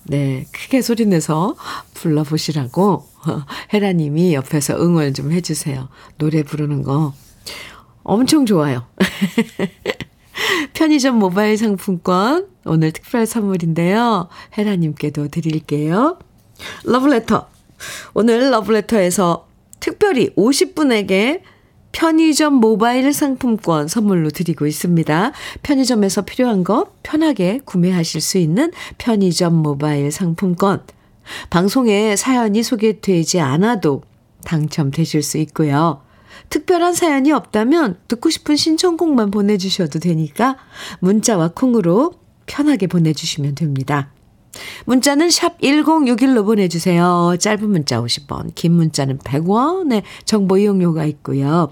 네, 0.06 0.46
크게 0.52 0.82
소리내서 0.82 1.56
불러보시라고 1.94 3.08
헤라님이 3.74 4.34
옆에서 4.34 4.76
응원 4.82 5.14
좀 5.14 5.32
해주세요. 5.32 5.90
노래 6.18 6.44
부르는 6.44 6.84
거 6.84 7.14
엄청 8.04 8.46
좋아요. 8.46 8.86
편의점 10.74 11.20
모바일 11.20 11.58
상품권 11.58 12.48
오늘 12.66 12.92
특별 12.92 13.26
선물인데요. 13.26 14.28
혜라님께도 14.58 15.30
드릴게요. 15.30 16.20
러브레터. 16.84 17.48
오늘 18.14 18.52
러브레터에서 18.52 19.48
특별히 19.80 20.34
50분에게 20.36 21.42
편의점 21.94 22.56
모바일 22.56 23.14
상품권 23.14 23.88
선물로 23.88 24.32
드리고 24.32 24.68
있습니다. 24.68 25.32
편의점에서 25.62 26.24
필요한 26.24 26.66
거 26.66 26.92
편하게 27.04 27.62
구매하실 27.64 28.20
수 28.20 28.38
있는 28.38 28.72
편의점 28.98 29.54
모바일 29.54 30.12
상품권. 30.12 30.82
방송에 31.50 32.18
사연이 32.18 32.62
소개되지 32.64 33.40
않아도 33.40 34.02
당첨되실 34.44 35.24
수 35.24 35.38
있고요. 35.38 36.02
특별한 36.50 36.94
사연이 36.94 37.32
없다면 37.32 38.00
듣고 38.08 38.30
싶은 38.30 38.56
신청곡만 38.56 39.32
보내주셔도 39.32 40.00
되니까 40.00 40.58
문자와 41.00 41.52
콩으로 41.56 42.14
편하게 42.48 42.88
보내주시면 42.88 43.56
됩니다. 43.56 44.12
문자는 44.86 45.30
샵 45.30 45.60
1061로 45.62 46.46
보내주세요. 46.46 47.36
짧은 47.40 47.70
문자 47.70 48.02
50원, 48.02 48.54
긴 48.56 48.74
문자는 48.74 49.20
100원의 49.20 50.04
정보 50.26 50.58
이용료가 50.58 51.06
있고요. 51.06 51.72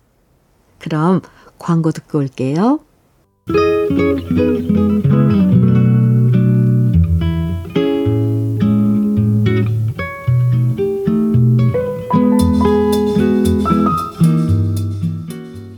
그럼 0.81 1.21
광고 1.59 1.91
듣고 1.91 2.17
올게요. 2.19 2.79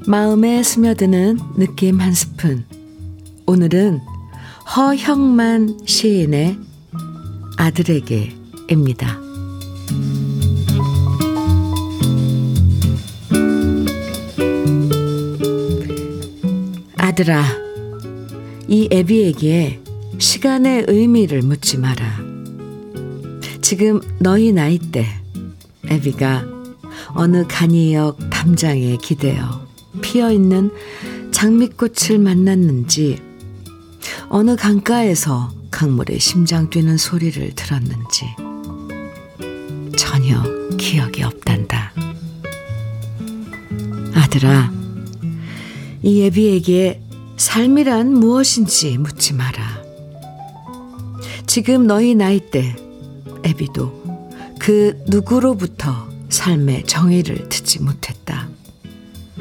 마음에 0.07 0.63
스며드는 0.63 1.39
느낌 1.57 1.99
한 1.99 2.13
스푼. 2.13 2.65
오늘은 3.45 3.99
허형만 4.75 5.79
시인의 5.85 6.57
아들에게입니다. 7.57 9.19
아들아, 17.13 17.43
이 18.67 18.89
애비에게 18.91 19.83
시간의 20.17 20.85
의미를 20.87 21.43
묻지 21.43 21.77
마라. 21.77 22.03
지금 23.61 24.01
너희 24.17 24.51
나이 24.51 24.79
때 24.79 25.05
애비가 25.87 26.43
어느 27.09 27.45
간이역 27.47 28.17
담장에 28.31 28.97
기대어 28.97 29.67
피어 30.01 30.31
있는 30.31 30.71
장미꽃을 31.29 32.17
만났는지, 32.17 33.21
어느 34.29 34.55
강가에서 34.55 35.53
강물의 35.69 36.19
심장 36.19 36.71
뛰는 36.71 36.97
소리를 36.97 37.53
들었는지, 37.53 38.25
전혀 39.95 40.41
기억이 40.77 41.21
없단다. 41.21 41.93
아들아, 44.15 44.82
이 46.03 46.19
예비에게 46.19 47.01
삶이란 47.37 48.13
무엇인지 48.13 48.97
묻지 48.97 49.33
마라. 49.33 49.81
지금 51.47 51.87
너희 51.87 52.13
나이 52.13 52.39
때, 52.39 52.75
애비도 53.45 54.03
그 54.59 55.01
누구로부터 55.07 56.07
삶의 56.29 56.85
정의를 56.85 57.49
듣지 57.49 57.81
못했다. 57.81 58.47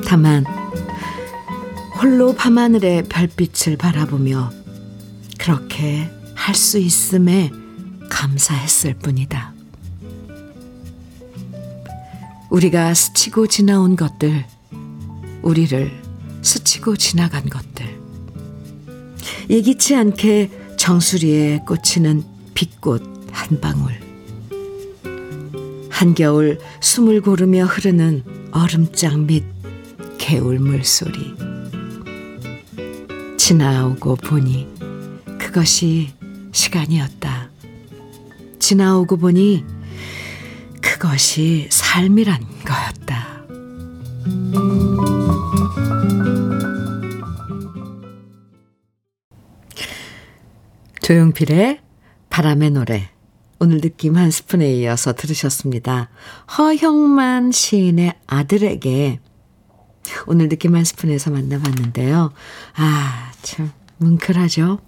다만 0.06 0.44
홀로 2.00 2.34
밤하늘의 2.34 3.04
별빛을 3.04 3.76
바라보며 3.76 4.50
그렇게 5.38 6.08
할 6.34 6.54
수 6.56 6.78
있음에 6.78 7.50
감사했을 8.10 8.94
뿐이다. 8.94 9.54
우리가 12.50 12.92
스치고 12.94 13.46
지나온 13.46 13.94
것들, 13.94 14.44
우리를 15.42 16.01
스치고 16.42 16.96
지나간 16.96 17.48
것들, 17.48 17.86
예기치 19.48 19.94
않게 19.94 20.50
정수리에 20.76 21.60
꽂히는 21.66 22.24
빛꽃 22.54 23.02
한 23.30 23.60
방울, 23.60 23.92
한겨울 25.88 26.58
숨을 26.80 27.20
고르며 27.20 27.64
흐르는 27.64 28.24
얼음장 28.50 29.26
밑 29.26 29.44
개울 30.18 30.58
물소리. 30.58 31.34
지나오고 33.38 34.16
보니 34.16 34.68
그것이 35.38 36.10
시간이었다. 36.52 37.50
지나오고 38.58 39.16
보니 39.16 39.64
그것이 40.80 41.68
삶이란 41.70 42.40
거였다. 42.64 43.42
조용필의 51.02 51.80
바람의 52.30 52.70
노래. 52.70 53.10
오늘 53.58 53.80
느낌 53.80 54.16
한 54.16 54.30
스푼에 54.30 54.72
이어서 54.76 55.12
들으셨습니다. 55.12 56.08
허형만 56.56 57.52
시인의 57.52 58.14
아들에게 58.26 59.20
오늘 60.26 60.48
느낌 60.48 60.74
한 60.74 60.84
스푼에서 60.84 61.30
만나봤는데요. 61.30 62.32
아, 62.76 63.32
참, 63.42 63.70
뭉클하죠? 63.98 64.78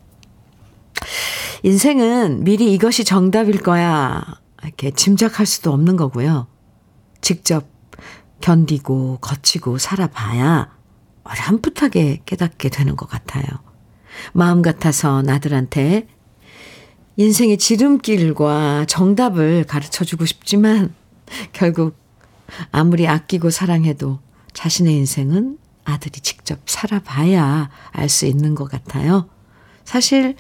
인생은 1.63 2.45
미리 2.45 2.73
이것이 2.73 3.05
정답일 3.05 3.63
거야. 3.63 4.25
이렇게 4.63 4.91
짐작할 4.91 5.47
수도 5.47 5.73
없는 5.73 5.97
거고요. 5.97 6.47
직접 7.21 7.67
견디고 8.41 9.19
거치고 9.21 9.79
살아봐야 9.79 10.75
어렴풋하게 11.25 12.23
깨닫게 12.27 12.69
되는 12.69 12.97
것 12.97 13.09
같아요. 13.09 13.45
마음 14.33 14.63
같아서 14.63 15.23
아들한테 15.27 16.07
인생의 17.17 17.59
지름길과 17.59 18.87
정답을 18.87 19.65
가르쳐 19.65 20.05
주고 20.05 20.25
싶지만 20.25 20.95
결국 21.53 21.97
아무리 22.71 23.07
아끼고 23.07 23.51
사랑해도 23.51 24.19
자신의 24.53 24.95
인생은 24.95 25.59
아들이 25.85 26.21
직접 26.21 26.61
살아봐야 26.67 27.71
알 27.93 28.09
수 28.09 28.27
있는 28.27 28.55
것 28.55 28.71
같아요. 28.71 29.29
사실, 29.85 30.35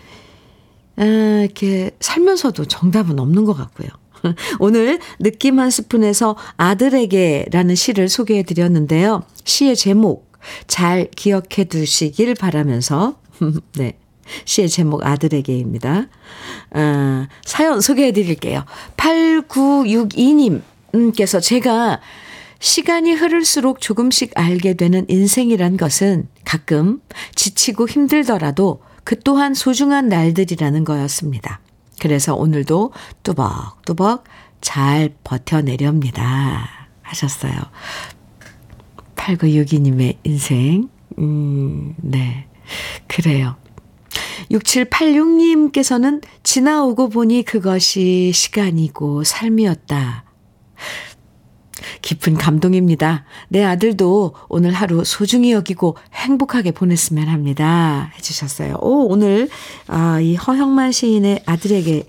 아, 0.96 1.04
이렇게 1.44 1.90
살면서도 2.00 2.64
정답은 2.66 3.18
없는 3.18 3.44
것 3.44 3.54
같고요. 3.54 3.88
오늘 4.58 5.00
느낌 5.18 5.60
한 5.60 5.70
스푼에서 5.70 6.36
아들에게라는 6.56 7.74
시를 7.74 8.08
소개해 8.08 8.42
드렸는데요. 8.42 9.22
시의 9.44 9.76
제목 9.76 10.23
잘 10.66 11.08
기억해 11.14 11.64
두시길 11.64 12.34
바라면서, 12.34 13.18
네. 13.76 13.98
시의 14.44 14.68
제목 14.68 15.04
아들에게입니다. 15.04 16.06
아, 16.70 17.28
사연 17.44 17.80
소개해 17.80 18.12
드릴게요. 18.12 18.64
8962님께서 18.96 21.42
제가 21.42 22.00
시간이 22.58 23.12
흐를수록 23.12 23.80
조금씩 23.80 24.32
알게 24.34 24.74
되는 24.74 25.04
인생이란 25.08 25.76
것은 25.76 26.28
가끔 26.44 27.00
지치고 27.34 27.86
힘들더라도 27.86 28.82
그 29.04 29.20
또한 29.20 29.52
소중한 29.52 30.08
날들이라는 30.08 30.84
거였습니다. 30.84 31.60
그래서 32.00 32.34
오늘도 32.34 32.92
뚜벅뚜벅 33.22 34.24
잘 34.62 35.14
버텨내렵니다. 35.24 36.88
하셨어요. 37.02 37.52
8962님의 39.24 40.16
인생. 40.24 40.88
음, 41.18 41.94
네. 41.96 42.46
그래요. 43.06 43.56
6786님께서는 44.50 46.22
지나오고 46.42 47.08
보니 47.08 47.44
그것이 47.44 48.32
시간이고 48.32 49.24
삶이었다. 49.24 50.24
깊은 52.02 52.34
감동입니다. 52.34 53.24
내 53.48 53.64
아들도 53.64 54.34
오늘 54.48 54.72
하루 54.72 55.04
소중히 55.04 55.52
여기고 55.52 55.96
행복하게 56.12 56.72
보냈으면 56.72 57.28
합니다. 57.28 58.12
해주셨어요. 58.16 58.76
오, 58.80 59.08
오늘, 59.08 59.48
아, 59.86 60.20
이 60.20 60.36
허형만 60.36 60.92
시인의 60.92 61.42
아들에게 61.46 62.04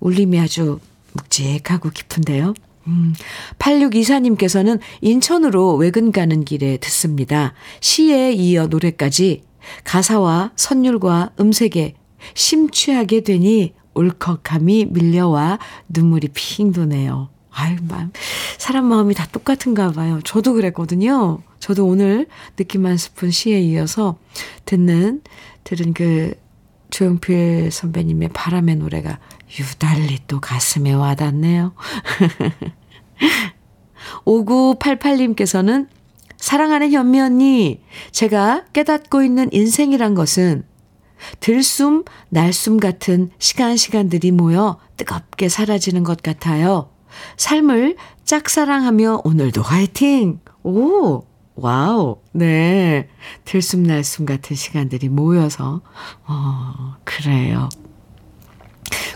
울림이 0.00 0.38
아주 0.38 0.78
묵직하고 1.12 1.90
깊은데요. 1.90 2.54
음, 2.88 3.14
8624님께서는 3.58 4.80
인천으로 5.02 5.74
외근 5.76 6.10
가는 6.10 6.44
길에 6.44 6.78
듣습니다. 6.78 7.54
시에 7.80 8.32
이어 8.32 8.66
노래까지 8.66 9.42
가사와 9.84 10.52
선율과 10.56 11.32
음색에 11.38 11.94
심취하게 12.34 13.20
되니 13.20 13.74
울컥함이 13.94 14.86
밀려와 14.90 15.58
눈물이 15.88 16.28
핑 16.32 16.72
도네요. 16.72 17.28
아유, 17.50 17.76
마음, 17.82 18.12
사람 18.56 18.86
마음이 18.86 19.14
다 19.14 19.26
똑같은가 19.30 19.90
봐요. 19.90 20.20
저도 20.24 20.52
그랬거든요. 20.54 21.40
저도 21.58 21.86
오늘 21.86 22.26
느낌 22.56 22.86
한 22.86 22.96
스푼 22.96 23.30
시에 23.30 23.60
이어서 23.60 24.16
듣는, 24.64 25.22
들은 25.64 25.92
그 25.92 26.34
조용필 26.90 27.70
선배님의 27.72 28.30
바람의 28.32 28.76
노래가 28.76 29.18
유달리 29.58 30.18
또 30.26 30.40
가슴에 30.40 30.92
와닿네요. 30.92 31.72
5988님께서는 34.24 35.88
사랑하는 36.36 36.92
현미 36.92 37.20
언니, 37.20 37.82
제가 38.12 38.64
깨닫고 38.72 39.22
있는 39.22 39.48
인생이란 39.52 40.14
것은 40.14 40.64
들숨, 41.40 42.04
날숨 42.28 42.78
같은 42.78 43.30
시간 43.38 43.76
시간들이 43.76 44.30
모여 44.30 44.78
뜨겁게 44.96 45.48
사라지는 45.48 46.04
것 46.04 46.22
같아요. 46.22 46.90
삶을 47.36 47.96
짝사랑하며 48.24 49.22
오늘도 49.24 49.62
화이팅! 49.62 50.40
오! 50.62 51.24
와우! 51.56 52.18
네. 52.32 53.08
들숨날숨 53.44 54.26
같은 54.26 54.54
시간들이 54.54 55.08
모여서, 55.08 55.80
어, 56.26 56.94
그래요. 57.02 57.68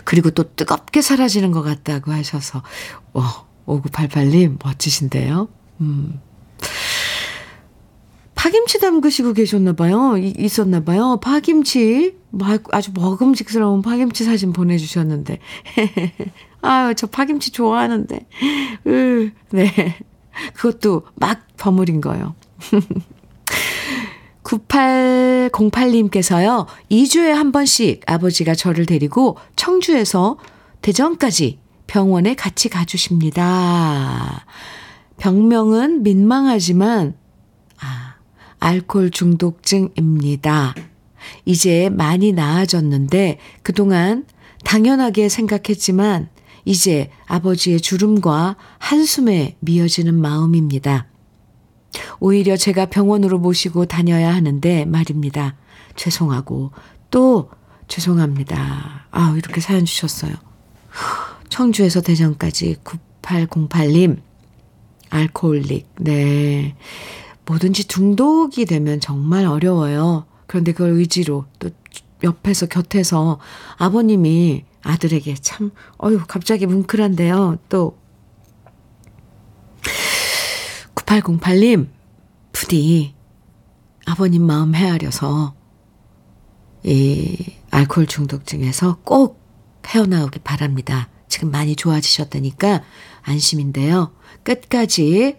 그리고 0.03 0.29
또 0.31 0.53
뜨겁게 0.55 1.01
사라지는 1.01 1.51
것 1.51 1.61
같다고 1.61 2.11
하셔서, 2.11 2.61
어, 3.13 3.21
5988님, 3.65 4.57
멋지신데요? 4.63 5.47
음. 5.81 6.19
파김치 8.35 8.79
담그시고 8.81 9.33
계셨나봐요. 9.33 10.17
있었나봐요. 10.17 11.19
파김치. 11.21 12.17
아주 12.71 12.91
먹음직스러운 12.93 13.81
파김치 13.81 14.25
사진 14.25 14.51
보내주셨는데. 14.51 15.39
아유, 16.61 16.93
저 16.95 17.07
파김치 17.07 17.51
좋아하는데. 17.51 18.27
으, 18.87 19.31
네. 19.51 19.97
그것도 20.55 21.03
막 21.15 21.47
버무린 21.57 22.01
거요. 22.01 22.35
9808님께서요, 24.43 26.67
2주에 26.91 27.29
한 27.29 27.51
번씩 27.51 28.01
아버지가 28.05 28.53
저를 28.55 28.85
데리고 28.85 29.37
청주에서 29.55 30.37
대전까지 30.81 31.59
병원에 31.87 32.35
같이 32.35 32.69
가주십니다. 32.69 34.45
병명은 35.17 36.03
민망하지만 36.03 37.15
알코올 38.59 39.11
중독증입니다. 39.11 40.75
이제 41.45 41.89
많이 41.89 42.31
나아졌는데 42.31 43.37
그동안 43.61 44.25
당연하게 44.63 45.29
생각했지만 45.29 46.29
이제 46.65 47.09
아버지의 47.25 47.81
주름과 47.81 48.55
한숨에 48.79 49.55
미어지는 49.59 50.19
마음입니다. 50.19 51.07
오히려 52.19 52.57
제가 52.57 52.87
병원으로 52.87 53.39
모시고 53.39 53.85
다녀야 53.85 54.33
하는데 54.33 54.85
말입니다. 54.85 55.55
죄송하고 55.95 56.71
또 57.11 57.49
죄송합니다. 57.87 59.07
아, 59.11 59.33
이렇게 59.37 59.61
사연 59.61 59.85
주셨어요. 59.85 60.33
청주에서 61.49 62.01
대전까지 62.01 62.77
9808님, 63.21 64.17
알코올릭, 65.09 65.87
네. 65.99 66.75
뭐든지 67.45 67.85
중독이 67.85 68.65
되면 68.65 68.99
정말 68.99 69.45
어려워요. 69.45 70.25
그런데 70.47 70.71
그걸 70.71 70.91
의지로 70.91 71.45
또 71.59 71.69
옆에서 72.23 72.67
곁에서 72.67 73.39
아버님이 73.77 74.63
아들에게 74.81 75.35
참, 75.35 75.71
어유 76.03 76.21
갑자기 76.27 76.65
뭉클한데요. 76.65 77.59
또 77.69 77.97
9808님, 81.21 81.89
부디 82.51 83.13
아버님 84.05 84.43
마음 84.43 84.73
헤아려서 84.73 85.53
이 86.83 87.53
알코올 87.69 88.07
중독증에서 88.07 88.99
꼭 89.03 89.39
헤어나오기 89.85 90.39
바랍니다. 90.39 91.09
지금 91.27 91.51
많이 91.51 91.75
좋아지셨다니까 91.75 92.83
안심인데요. 93.21 94.13
끝까지, 94.43 95.37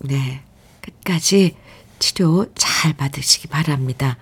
네, 0.00 0.42
끝까지 0.80 1.56
치료 1.98 2.46
잘 2.54 2.92
받으시기 2.94 3.46
바랍니다. 3.48 4.16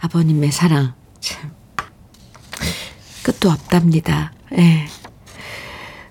아버님의 0.00 0.50
사랑, 0.50 0.94
참, 1.20 1.52
끝도 3.22 3.50
없답니다. 3.50 4.32
예. 4.56 4.86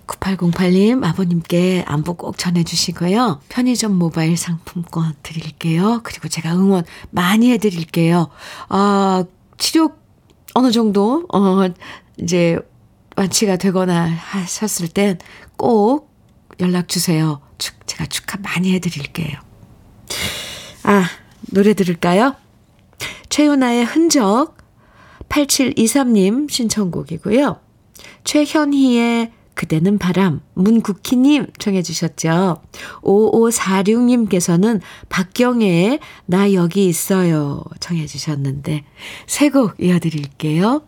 9808님, 0.07 1.03
아버님께 1.03 1.83
안부 1.85 2.15
꼭 2.15 2.37
전해주시고요. 2.37 3.41
편의점 3.49 3.93
모바일 3.93 4.37
상품권 4.37 5.13
드릴게요. 5.21 5.99
그리고 6.03 6.27
제가 6.29 6.55
응원 6.55 6.85
많이 7.11 7.51
해드릴게요. 7.51 8.29
아, 8.69 9.25
치료 9.57 9.91
어느 10.53 10.71
정도, 10.71 11.27
어, 11.33 11.67
이제 12.19 12.57
완치가 13.15 13.57
되거나 13.57 14.05
하셨을 14.05 14.87
땐 14.87 15.17
꼭 15.57 16.15
연락 16.61 16.87
주세요. 16.87 17.41
제가 17.85 18.05
축하 18.05 18.37
많이 18.37 18.73
해드릴게요. 18.73 19.37
아, 20.83 21.03
노래 21.51 21.73
들을까요? 21.73 22.35
최윤아의 23.29 23.85
흔적 23.85 24.55
8723님 25.29 26.49
신청곡이고요. 26.49 27.59
최현희의 28.23 29.31
그대는 29.57 29.97
바람, 29.97 30.41
문국희님 30.53 31.47
청해주셨죠. 31.57 32.61
5546님께서는 33.01 34.81
박경애의 35.09 35.99
나 36.27 36.53
여기 36.53 36.85
있어요 36.85 37.63
청해주셨는데 37.79 38.83
새곡 39.25 39.73
이어드릴게요. 39.79 40.83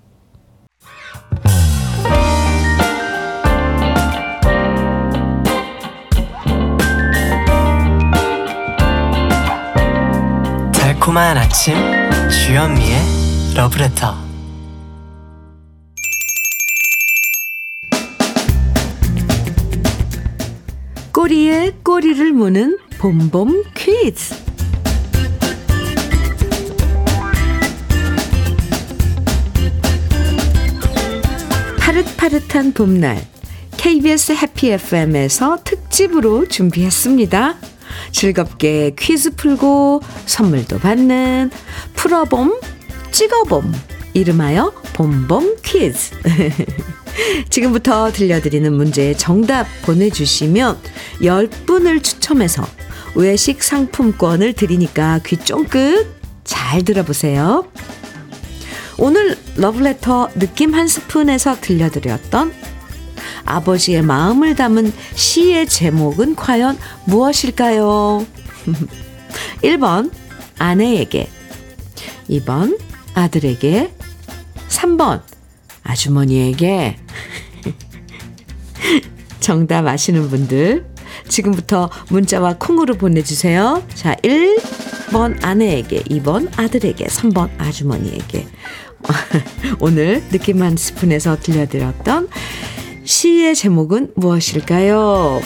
달콤한 10.74 11.38
아침 11.40 11.74
주현미의 12.30 13.56
러브레터 13.56 14.29
꼬리에 21.12 21.74
꼬리를 21.84 22.32
무는 22.34 22.78
봄봄 23.00 23.64
퀴즈 23.76 24.36
파릇파릇한 31.80 32.74
봄날 32.74 33.20
KBS 33.78 34.34
해피 34.34 34.72
FM에서 34.72 35.58
특집으로 35.64 36.48
준비했습니다. 36.48 37.56
즐겁게 38.12 38.94
퀴즈 38.98 39.36
풀고 39.36 40.02
선물도 40.26 40.80
받는 40.80 41.50
풀어봄, 41.96 42.60
찍어봄, 43.12 43.74
이름하여 44.14 44.72
봄봄 44.94 45.58
퀴즈. 45.64 46.12
지금부터 47.50 48.12
들려드리는 48.12 48.72
문제의 48.74 49.18
정답 49.18 49.68
보내주시면 49.84 50.78
10분을 51.22 52.04
추첨해서 52.04 52.66
외식 53.16 53.64
상품권을 53.64 54.54
드리니까 54.54 55.20
귀 55.26 55.38
쫑긋 55.38 56.08
잘 56.44 56.84
들어보세요. 56.84 57.68
오늘 58.98 59.38
러브레터 59.56 60.32
느낌 60.36 60.74
한 60.74 60.88
스푼에서 60.88 61.60
들려드렸던 61.60 62.54
아버지의 63.46 64.02
마음을 64.02 64.56
담은 64.56 64.92
시의 65.16 65.68
제목은 65.68 66.36
과연 66.36 66.78
무엇일까요? 67.06 68.26
1번 69.64 70.12
아내에게 70.58 71.30
2번 72.30 72.78
아들에게 73.14 73.92
3번 74.70 75.22
아주머니에게 75.84 76.98
정답 79.40 79.88
아시는 79.88 80.30
분들 80.30 80.86
지금부터 81.28 81.90
문자와 82.10 82.58
콩으로 82.58 82.96
보내주세요. 82.96 83.84
자, 83.94 84.16
1번 84.16 85.44
아내에게, 85.44 86.04
2번 86.04 86.50
아들에게, 86.58 87.06
3번 87.06 87.50
아주머니에게. 87.58 88.48
오늘 89.80 90.28
느낌 90.30 90.62
한 90.62 90.76
스푼에서 90.76 91.38
들려드렸던 91.40 92.30
시의 93.06 93.56
제목은 93.56 94.14
무엇일까요? 94.16 95.42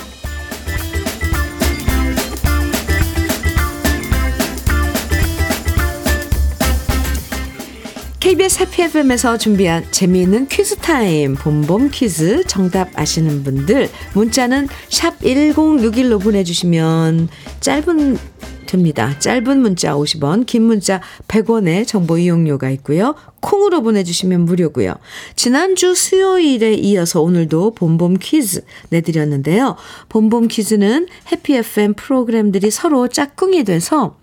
KBS 8.33 8.61
해피 8.61 8.81
FM에서 8.81 9.37
준비한 9.37 9.85
재미있는 9.91 10.47
퀴즈 10.47 10.77
타임 10.77 11.35
봄봄 11.35 11.91
퀴즈 11.91 12.43
정답 12.47 12.89
아시는 12.95 13.43
분들 13.43 13.91
문자는 14.15 14.69
샵 14.89 15.19
1061로 15.19 16.19
보내주시면 16.19 17.29
짧은 17.59 18.17
됩니다. 18.65 19.15
짧은 19.19 19.59
문자 19.59 19.93
50원, 19.93 20.47
긴 20.47 20.63
문자 20.63 20.99
100원의 21.27 21.85
정보 21.85 22.17
이용료가 22.17 22.71
있고요. 22.71 23.13
콩으로 23.39 23.83
보내주시면 23.83 24.45
무료고요. 24.45 24.95
지난주 25.35 25.93
수요일에 25.93 26.73
이어서 26.73 27.21
오늘도 27.21 27.75
봄봄 27.75 28.17
퀴즈 28.19 28.63
내드렸는데요. 28.89 29.75
봄봄 30.09 30.47
퀴즈는 30.47 31.05
해피 31.31 31.53
FM 31.57 31.93
프로그램들이 31.93 32.71
서로 32.71 33.07
짝꿍이 33.07 33.63
돼서 33.63 34.22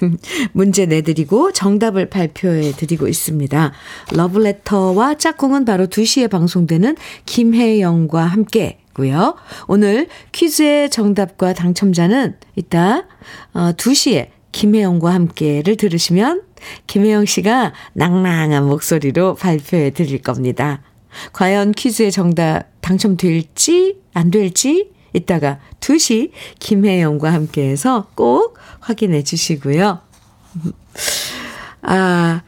문제 0.52 0.86
내드리고 0.86 1.52
정답을 1.52 2.10
발표해 2.10 2.72
드리고 2.72 3.08
있습니다. 3.08 3.72
러브레터와 4.12 5.14
짝꿍은 5.14 5.64
바로 5.64 5.86
2시에 5.86 6.30
방송되는 6.30 6.96
김혜영과 7.26 8.24
함께 8.24 8.78
고요. 8.92 9.36
오늘 9.66 10.08
퀴즈의 10.32 10.90
정답과 10.90 11.54
당첨자는 11.54 12.36
이따 12.56 13.04
2시에 13.54 14.26
어, 14.26 14.30
김혜영과 14.52 15.14
함께를 15.14 15.76
들으시면 15.76 16.42
김혜영 16.86 17.24
씨가 17.24 17.72
낭낭한 17.94 18.66
목소리로 18.66 19.36
발표해 19.36 19.90
드릴 19.90 20.20
겁니다. 20.20 20.82
과연 21.32 21.72
퀴즈의 21.72 22.12
정답 22.12 22.64
당첨될지 22.80 23.98
안 24.12 24.30
될지 24.30 24.90
이따가 25.12 25.58
2시 25.80 26.30
김혜영과 26.58 27.32
함께해서 27.32 28.08
꼭 28.14 28.58
확인해 28.90 29.22
주시고요. 29.22 30.00
아, 31.82 32.42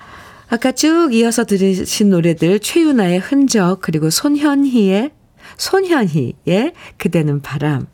아까 0.49 0.73
쭉 0.73 1.11
이어서 1.15 1.45
들으신 1.45 2.11
노래들 2.11 2.59
최윤아의 2.59 3.21
흔적 3.21 3.79
그리고 3.81 4.11
손현희의 4.11 5.13
손현희의 5.57 6.75
그대는 6.99 7.41
바람 7.43 7.87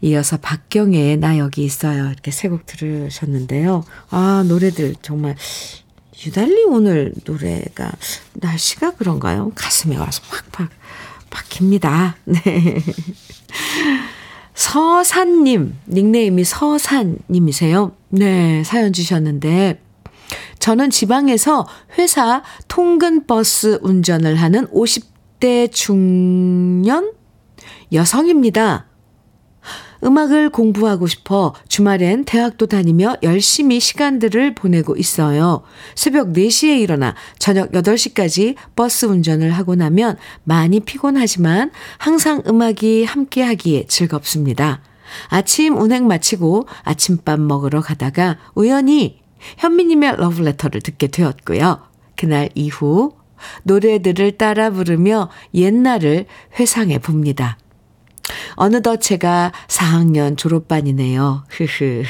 이어서 0.00 0.36
박경애의 0.38 1.18
나 1.18 1.38
여기 1.38 1.62
있어요 1.64 2.06
이렇게 2.06 2.30
세 2.30 2.48
곡 2.48 2.66
들으셨는데요. 2.66 3.84
아 4.10 4.44
노래들 4.48 4.96
정말 5.02 5.36
유달리 6.26 6.64
오늘 6.64 7.12
노래가 7.26 7.92
날씨가 8.34 8.92
그런가요? 8.96 9.52
가슴에 9.54 9.96
와서 9.96 10.22
팍팍 10.50 10.70
박힙니다. 11.30 12.16
네. 12.24 12.82
서산님, 14.54 15.74
닉네임이 15.88 16.44
서산님이세요. 16.44 17.92
네, 18.10 18.62
사연 18.64 18.92
주셨는데, 18.92 19.80
저는 20.58 20.90
지방에서 20.90 21.66
회사 21.98 22.42
통근버스 22.68 23.80
운전을 23.82 24.36
하는 24.36 24.66
50대 24.68 25.70
중년 25.70 27.12
여성입니다. 27.92 28.86
음악을 30.04 30.50
공부하고 30.50 31.06
싶어 31.06 31.54
주말엔 31.68 32.24
대학도 32.24 32.66
다니며 32.66 33.16
열심히 33.22 33.80
시간들을 33.80 34.54
보내고 34.54 34.96
있어요. 34.96 35.62
새벽 35.94 36.32
4시에 36.32 36.78
일어나 36.80 37.14
저녁 37.38 37.72
8시까지 37.72 38.56
버스 38.76 39.06
운전을 39.06 39.50
하고 39.50 39.74
나면 39.74 40.16
많이 40.44 40.80
피곤하지만 40.80 41.70
항상 41.98 42.42
음악이 42.46 43.04
함께 43.04 43.42
하기에 43.42 43.86
즐겁습니다. 43.86 44.82
아침 45.28 45.76
운행 45.76 46.06
마치고 46.06 46.66
아침밥 46.82 47.40
먹으러 47.40 47.80
가다가 47.80 48.38
우연히 48.54 49.20
현미님의 49.58 50.16
러브레터를 50.16 50.80
듣게 50.80 51.06
되었고요. 51.06 51.80
그날 52.16 52.48
이후 52.54 53.12
노래들을 53.64 54.32
따라 54.38 54.70
부르며 54.70 55.28
옛날을 55.54 56.26
회상해 56.58 56.98
봅니다. 56.98 57.58
어느덧 58.56 59.00
제가 59.00 59.52
4학년 59.68 60.36
졸업반이네요. 60.36 61.44
흐흐. 61.48 62.02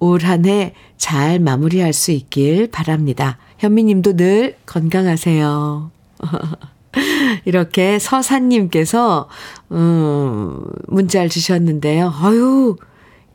올 0.00 0.18
한 0.24 0.44
해 0.46 0.72
잘 1.04 1.38
마무리할 1.38 1.92
수 1.92 2.12
있길 2.12 2.70
바랍니다. 2.70 3.36
현미님도 3.58 4.16
늘 4.16 4.56
건강하세요. 4.64 5.90
이렇게 7.44 7.98
서사님께서, 7.98 9.28
음, 9.72 10.64
문자를 10.86 11.28
주셨는데요. 11.28 12.10
아유, 12.16 12.76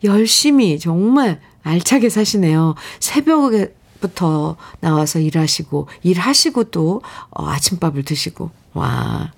열심히 0.04 0.80
정말 0.80 1.40
알차게 1.62 2.10
사시네요. 2.10 2.74
새벽부터 3.00 4.56
나와서 4.80 5.20
일하시고, 5.20 5.88
일하시고 6.02 6.66
또 6.66 7.02
어, 7.30 7.48
아침밥을 7.50 8.04
드시고, 8.04 8.50
와. 8.74 9.32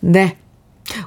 네. 0.00 0.38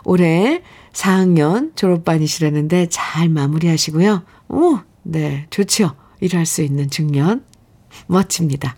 올해 0.04 0.62
4학년 0.94 1.76
졸업반이시라는데 1.76 2.88
잘 2.90 3.30
마무리하시고요. 3.30 4.24
오, 4.50 4.80
네, 5.04 5.48
좋죠. 5.50 5.96
일할 6.20 6.46
수 6.46 6.62
있는 6.62 6.90
중년. 6.90 7.44
멋집니다. 8.08 8.76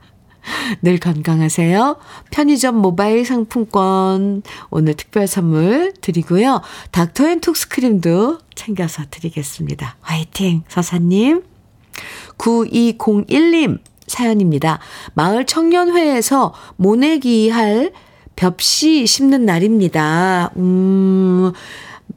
늘 0.82 0.98
건강하세요. 0.98 1.98
편의점 2.32 2.76
모바일 2.76 3.26
상품권 3.26 4.42
오늘 4.70 4.96
특별 4.96 5.28
선물 5.28 5.94
드리고요. 6.02 6.62
닥터앤톡스 6.92 7.70
크림도 7.70 8.40
챙겨서 8.56 9.04
드리겠습니다. 9.12 9.98
화이팅 10.02 10.64
서사님. 10.68 11.44
9201님 12.38 13.80
사연입니다. 14.08 14.80
마을 15.14 15.46
청년회에서 15.46 16.54
모내기 16.76 17.50
할 17.50 17.94
벽시 18.42 19.06
심는 19.06 19.46
날입니다. 19.46 20.50
음, 20.58 21.52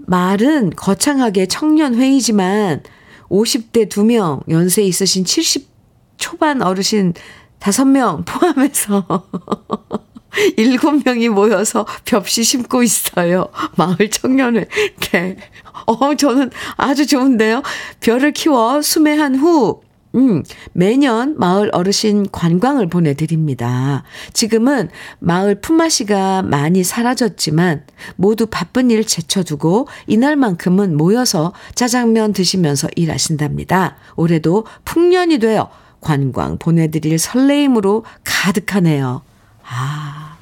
말은 0.07 0.70
거창하게 0.75 1.45
청년회의지만 1.45 2.83
50대 3.29 3.91
2명, 3.91 4.41
연세 4.49 4.83
있으신 4.85 5.27
70 5.27 5.68
초반 6.16 6.62
어르신 6.62 7.12
5명 7.61 8.25
포함해서 8.25 9.05
7명이 10.57 11.29
모여서 11.29 11.87
벽시 12.07 12.43
심고 12.43 12.83
있어요. 12.83 13.49
마을 13.77 14.09
청년회. 14.11 14.66
네. 15.12 15.37
어, 15.85 16.14
저는 16.14 16.51
아주 16.79 17.07
좋은데요. 17.07 17.62
벼를 18.01 18.33
키워 18.33 18.81
수매한 18.81 19.37
후 19.37 19.83
음, 20.15 20.45
매년 20.73 21.35
마을 21.39 21.71
어르신 21.73 22.31
관광을 22.31 22.89
보내드립니다. 22.89 24.05
지금은 24.33 24.89
마을 25.19 25.61
품맛이가 25.61 26.43
많이 26.43 26.85
사라졌지만 26.85 27.85
모두 28.17 28.47
바쁜 28.47 28.91
일 28.91 29.05
제쳐두고 29.05 29.89
이날만큼은 30.07 30.97
모여서 30.97 31.53
짜장면 31.75 32.33
드시면서 32.33 32.89
일하신답니다. 32.95 33.97
올해도 34.17 34.67
풍년이 34.85 35.39
되어 35.39 35.69
관광 36.01 36.59
보내드릴 36.59 37.19
설레임으로 37.19 38.05
가득하네요. 38.23 39.23
아, 39.67 40.37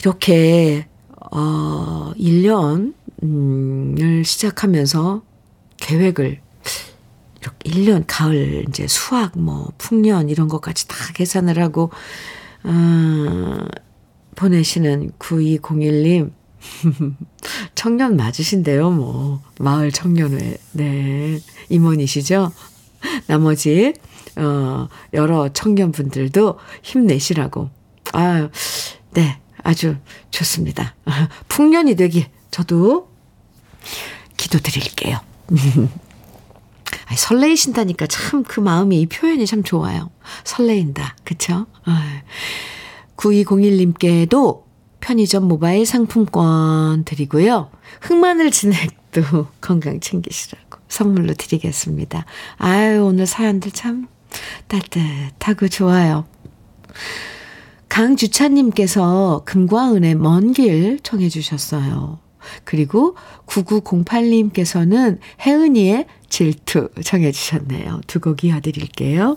이렇게, 0.00 0.86
어, 1.32 2.12
1년을 2.16 2.94
시작하면서 4.24 5.22
계획을 5.76 6.40
이렇게 7.40 7.70
1년, 7.70 8.04
가을, 8.06 8.64
이제 8.68 8.86
수학, 8.86 9.38
뭐, 9.38 9.72
풍년, 9.78 10.28
이런 10.28 10.48
것까지 10.48 10.88
다 10.88 10.96
계산을 11.14 11.58
하고, 11.58 11.90
어, 12.64 13.58
보내시는 14.36 15.12
9201님. 15.18 16.32
청년 17.74 18.16
맞으신데요, 18.16 18.90
뭐. 18.90 19.42
마을 19.58 19.90
청년회. 19.90 20.56
네. 20.72 21.40
임원이시죠? 21.70 22.52
나머지, 23.26 23.94
어, 24.36 24.88
여러 25.14 25.48
청년분들도 25.48 26.58
힘내시라고. 26.82 27.70
아유, 28.12 28.50
네. 29.12 29.40
아주 29.62 29.96
좋습니다. 30.30 30.94
풍년이 31.48 31.94
되길 31.96 32.26
저도 32.50 33.08
기도드릴게요. 34.36 35.20
아니, 37.10 37.16
설레이신다니까 37.18 38.06
참 38.06 38.44
그 38.44 38.60
마음이 38.60 39.00
이 39.00 39.06
표현이 39.06 39.46
참 39.46 39.62
좋아요. 39.64 40.10
설레인다. 40.44 41.16
그쵸? 41.24 41.66
9201님께도 43.16 44.62
편의점 45.00 45.44
모바일 45.48 45.86
상품권 45.86 47.04
드리고요. 47.04 47.70
흑마늘 48.02 48.50
진액도 48.50 49.48
건강 49.60 50.00
챙기시라고 50.00 50.78
선물로 50.88 51.34
드리겠습니다. 51.34 52.24
아유, 52.58 53.04
오늘 53.04 53.26
사연들 53.26 53.72
참 53.72 54.08
따뜻하고 54.68 55.68
좋아요. 55.68 56.26
강주차님께서 57.88 59.42
금과 59.44 59.92
은의 59.94 60.14
먼 60.14 60.52
길 60.52 61.00
청해 61.02 61.28
주셨어요. 61.28 62.18
그리고 62.64 63.16
9908님께서는 63.46 65.18
혜은이의 65.40 66.06
질투 66.28 66.88
정해 67.04 67.32
주셨네요. 67.32 68.00
두 68.06 68.20
곡 68.20 68.44
이어드릴게요. 68.44 69.36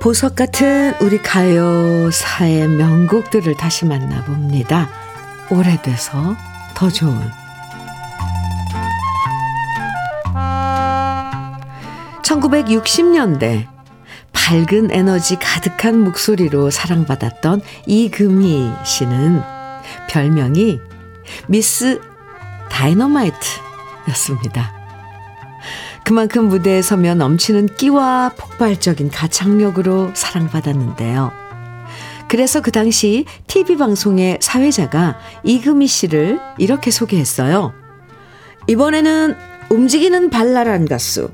보석 0.00 0.34
같은 0.34 0.94
우리 1.02 1.18
가요사의 1.18 2.68
명곡들을 2.68 3.54
다시 3.56 3.84
만나봅니다. 3.84 4.88
오래돼서 5.50 6.36
더 6.74 6.88
좋은 6.88 7.20
1960년대 12.30 13.66
밝은 14.32 14.90
에너지 14.92 15.36
가득한 15.36 16.04
목소리로 16.04 16.70
사랑받았던 16.70 17.62
이금희 17.86 18.70
씨는 18.84 19.42
별명이 20.08 20.78
미스 21.48 22.00
다이너마이트였습니다. 22.70 24.72
그만큼 26.04 26.48
무대에 26.48 26.82
서면 26.82 27.18
넘치는 27.18 27.74
끼와 27.76 28.32
폭발적인 28.36 29.10
가창력으로 29.10 30.12
사랑받았는데요. 30.14 31.32
그래서 32.28 32.60
그 32.60 32.70
당시 32.70 33.24
TV방송의 33.48 34.38
사회자가 34.40 35.18
이금희 35.42 35.88
씨를 35.88 36.38
이렇게 36.58 36.92
소개했어요. 36.92 37.72
이번에는 38.68 39.36
움직이는 39.70 40.30
발랄한 40.30 40.86
가수, 40.86 41.30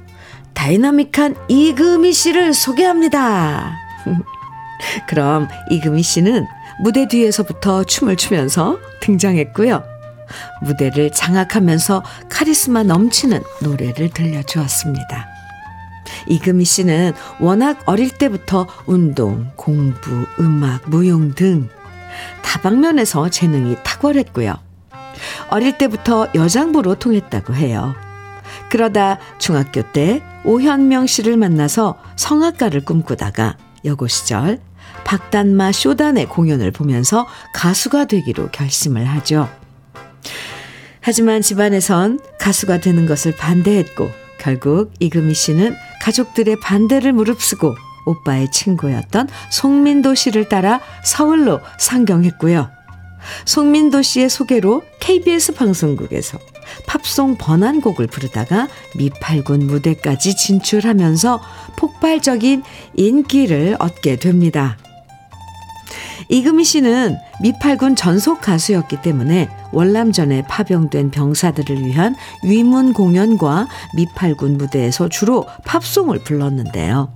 다이나믹한 0.57 1.36
이금희 1.48 2.12
씨를 2.12 2.52
소개합니다. 2.52 3.76
그럼 5.07 5.48
이금희 5.70 6.02
씨는 6.02 6.46
무대 6.82 7.07
뒤에서부터 7.07 7.84
춤을 7.84 8.16
추면서 8.16 8.78
등장했고요. 9.00 9.84
무대를 10.62 11.12
장악하면서 11.12 12.02
카리스마 12.28 12.82
넘치는 12.82 13.42
노래를 13.62 14.11
들려주었습니다. 14.11 15.28
이금희 16.26 16.64
씨는 16.64 17.12
워낙 17.38 17.82
어릴 17.86 18.11
때부터 18.11 18.66
운동, 18.86 19.50
공부, 19.57 20.26
음악, 20.40 20.88
무용 20.88 21.34
등 21.34 21.68
다방면에서 22.42 23.28
재능이 23.28 23.76
탁월했고요. 23.84 24.54
어릴 25.50 25.78
때부터 25.78 26.28
여장부로 26.34 26.96
통했다고 26.96 27.54
해요. 27.54 27.94
그러다 28.68 29.18
중학교 29.38 29.82
때 29.92 30.22
오현명 30.47 31.09
씨를 31.09 31.36
만나서 31.36 31.99
성악가를 32.14 32.84
꿈꾸다가 32.84 33.57
여고 33.84 34.07
시절 34.07 34.61
박단마 35.05 35.72
쇼단의 35.72 36.26
공연을 36.26 36.70
보면서 36.70 37.26
가수가 37.53 38.07
되기로 38.07 38.51
결심을 38.51 39.05
하죠. 39.05 39.49
하지만 41.01 41.42
집안에선 41.42 42.20
가수가 42.38 42.78
되는 42.80 43.07
것을 43.07 43.34
반대했고 43.36 44.09
결국 44.38 44.92
이금희 45.01 45.34
씨는 45.34 45.74
가족들의 46.03 46.61
반대를 46.61 47.12
무릅쓰고 47.12 47.74
오빠의 48.07 48.51
친구였던 48.53 49.28
송민도 49.51 50.14
씨를 50.14 50.49
따라 50.49 50.80
서울로 51.05 51.61
상경했고요. 51.78 52.70
송민도 53.44 54.03
씨의 54.03 54.30
소개로 54.30 54.82
KBS 55.01 55.55
방송국에서 55.55 56.38
팝송 56.87 57.37
번안곡을 57.37 58.07
부르다가 58.07 58.69
미팔군 58.97 59.67
무대까지 59.67 60.37
진출하면서 60.37 61.41
폭발적인 61.77 62.62
인기를 62.95 63.77
얻게 63.79 64.17
됩니다. 64.17 64.77
이금희 66.29 66.64
씨는 66.64 67.17
미팔군 67.41 67.95
전속 67.95 68.41
가수였기 68.41 69.03
때문에 69.03 69.49
월남전에 69.73 70.43
파병된 70.49 71.11
병사들을 71.11 71.85
위한 71.85 72.17
위문 72.43 72.93
공연과 72.93 73.69
미팔군 73.95 74.59
무대에서 74.59 75.09
주로 75.09 75.47
팝송을 75.64 76.25
불렀는데요. 76.25 77.12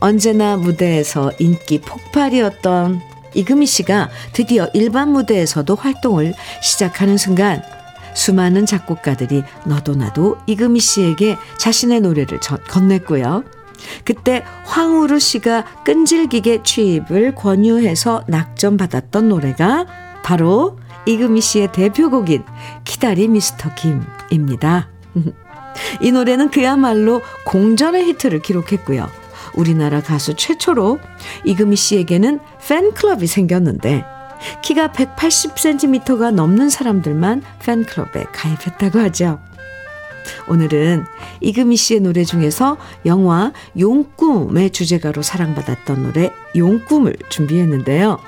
언제나 0.00 0.56
무대에서 0.56 1.32
인기 1.38 1.80
폭발이었던 1.80 3.00
이금희 3.34 3.66
씨가 3.66 4.10
드디어 4.32 4.68
일반 4.74 5.12
무대에서도 5.12 5.74
활동을 5.74 6.34
시작하는 6.62 7.16
순간 7.16 7.62
수많은 8.16 8.64
작곡가들이 8.66 9.44
너도 9.66 9.94
나도 9.94 10.38
이금희 10.46 10.80
씨에게 10.80 11.36
자신의 11.58 12.00
노래를 12.00 12.40
건넸고요. 12.40 13.44
그때 14.04 14.42
황우루 14.64 15.18
씨가 15.18 15.84
끈질기게 15.84 16.62
취입을 16.62 17.34
권유해서 17.34 18.24
낙점받았던 18.26 19.28
노래가 19.28 19.86
바로 20.24 20.78
이금희 21.04 21.40
씨의 21.40 21.72
대표곡인 21.72 22.42
기다리 22.84 23.28
미스터 23.28 23.70
김입니다. 24.30 24.88
이 26.00 26.10
노래는 26.10 26.50
그야말로 26.50 27.20
공전의 27.44 28.06
히트를 28.06 28.40
기록했고요. 28.40 29.08
우리나라 29.54 30.00
가수 30.00 30.34
최초로 30.34 30.98
이금희 31.44 31.76
씨에게는 31.76 32.40
팬클럽이 32.66 33.26
생겼는데 33.26 34.15
키가 34.62 34.88
180cm가 34.88 36.32
넘는 36.32 36.68
사람들만 36.68 37.42
팬클럽에 37.60 38.24
가입했다고 38.32 38.98
하죠. 39.00 39.40
오늘은 40.48 41.04
이금희 41.40 41.76
씨의 41.76 42.00
노래 42.00 42.24
중에서 42.24 42.76
영화 43.04 43.52
용꿈의 43.78 44.70
주제가로 44.70 45.22
사랑받았던 45.22 46.02
노래 46.02 46.32
용꿈을 46.56 47.16
준비했는데요. 47.28 48.18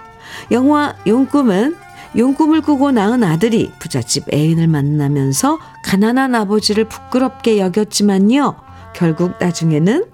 영화 0.51 0.95
용꿈은 1.07 1.77
용꿈을 2.17 2.63
꾸고 2.63 2.91
낳은 2.91 3.23
아들이 3.23 3.71
부잣집 3.79 4.33
애인을 4.33 4.67
만나면서 4.67 5.59
가난한 5.85 6.35
아버지를 6.35 6.85
부끄럽게 6.85 7.59
여겼지만요. 7.59 8.57
결국 8.95 9.35
나중에는 9.39 10.07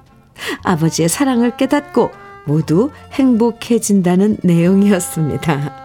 아버지의 0.65 1.09
사랑을 1.09 1.57
깨닫고 1.57 2.11
모두 2.47 2.91
행복해진다는 3.13 4.39
내용이었습니다. 4.43 5.84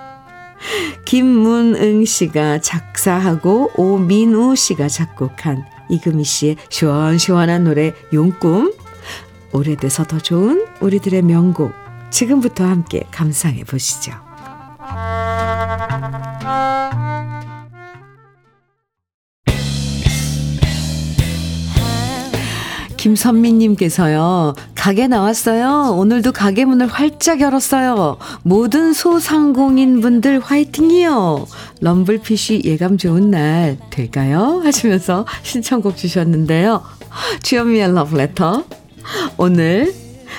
김문응 1.06 2.06
씨가 2.06 2.60
작사하고 2.60 3.72
오민우 3.76 4.56
씨가 4.56 4.88
작곡한 4.88 5.64
이금희 5.90 6.24
씨의 6.24 6.56
시원시원한 6.70 7.64
노래 7.64 7.94
용꿈 8.14 8.74
오래돼서 9.52 10.04
더 10.04 10.20
좋은 10.20 10.66
우리들의 10.82 11.22
명곡 11.24 11.72
지금부터 12.12 12.66
함께 12.66 13.04
감상해 13.12 13.64
보시죠. 13.64 14.14
김선미님께서요, 23.00 24.56
가게 24.76 25.08
나왔어요. 25.08 25.96
오늘도 25.98 26.34
가게 26.34 26.66
문을 26.66 26.88
활짝 26.88 27.40
열었어요. 27.40 28.18
모든 28.44 28.92
소상공인 28.92 30.02
분들 30.02 30.42
화이팅이요. 30.42 31.48
럼블피쉬 31.80 32.64
예감 32.66 32.98
좋은 32.98 33.32
날 33.32 33.78
될까요? 33.90 34.62
하시면서 34.66 35.26
신청곡 35.44 35.96
주셨는데요. 35.96 36.84
주현미의 37.42 37.94
러브레터. 37.94 38.66
오늘 39.38 39.94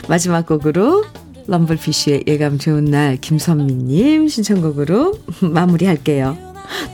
마지막 0.07 0.45
곡으로 0.45 1.05
럼블피쉬의 1.47 2.25
예감 2.27 2.59
좋은 2.59 2.85
날 2.85 3.17
김선미님 3.17 4.29
신청곡으로 4.29 5.15
마무리할게요. 5.41 6.37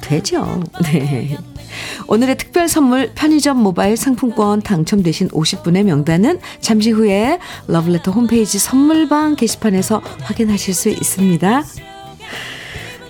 되죠? 0.01 0.63
네. 0.85 1.37
오늘의 2.09 2.37
특별 2.37 2.69
선물 2.69 3.11
편의점 3.15 3.59
모바일 3.59 3.97
상품권 3.97 4.63
당첨되신 4.63 5.29
50분의 5.29 5.85
명단은 5.85 6.41
잠시 6.61 6.91
후에 6.91 7.39
러블레터 7.69 8.11
홈페이지 8.11 8.59
선물방 8.59 9.37
게시판에서 9.37 10.03
확인하실 10.23 10.75
수 10.75 10.89
있습니다. 10.89 11.65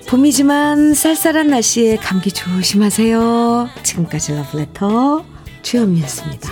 봄이지만 0.09 0.95
쌀쌀한 0.95 1.49
날씨에 1.49 1.97
감기 1.97 2.31
조심하세요. 2.31 3.69
지금까지 3.83 4.35
러블레터 4.35 5.25
주현미였습니다. 5.63 6.49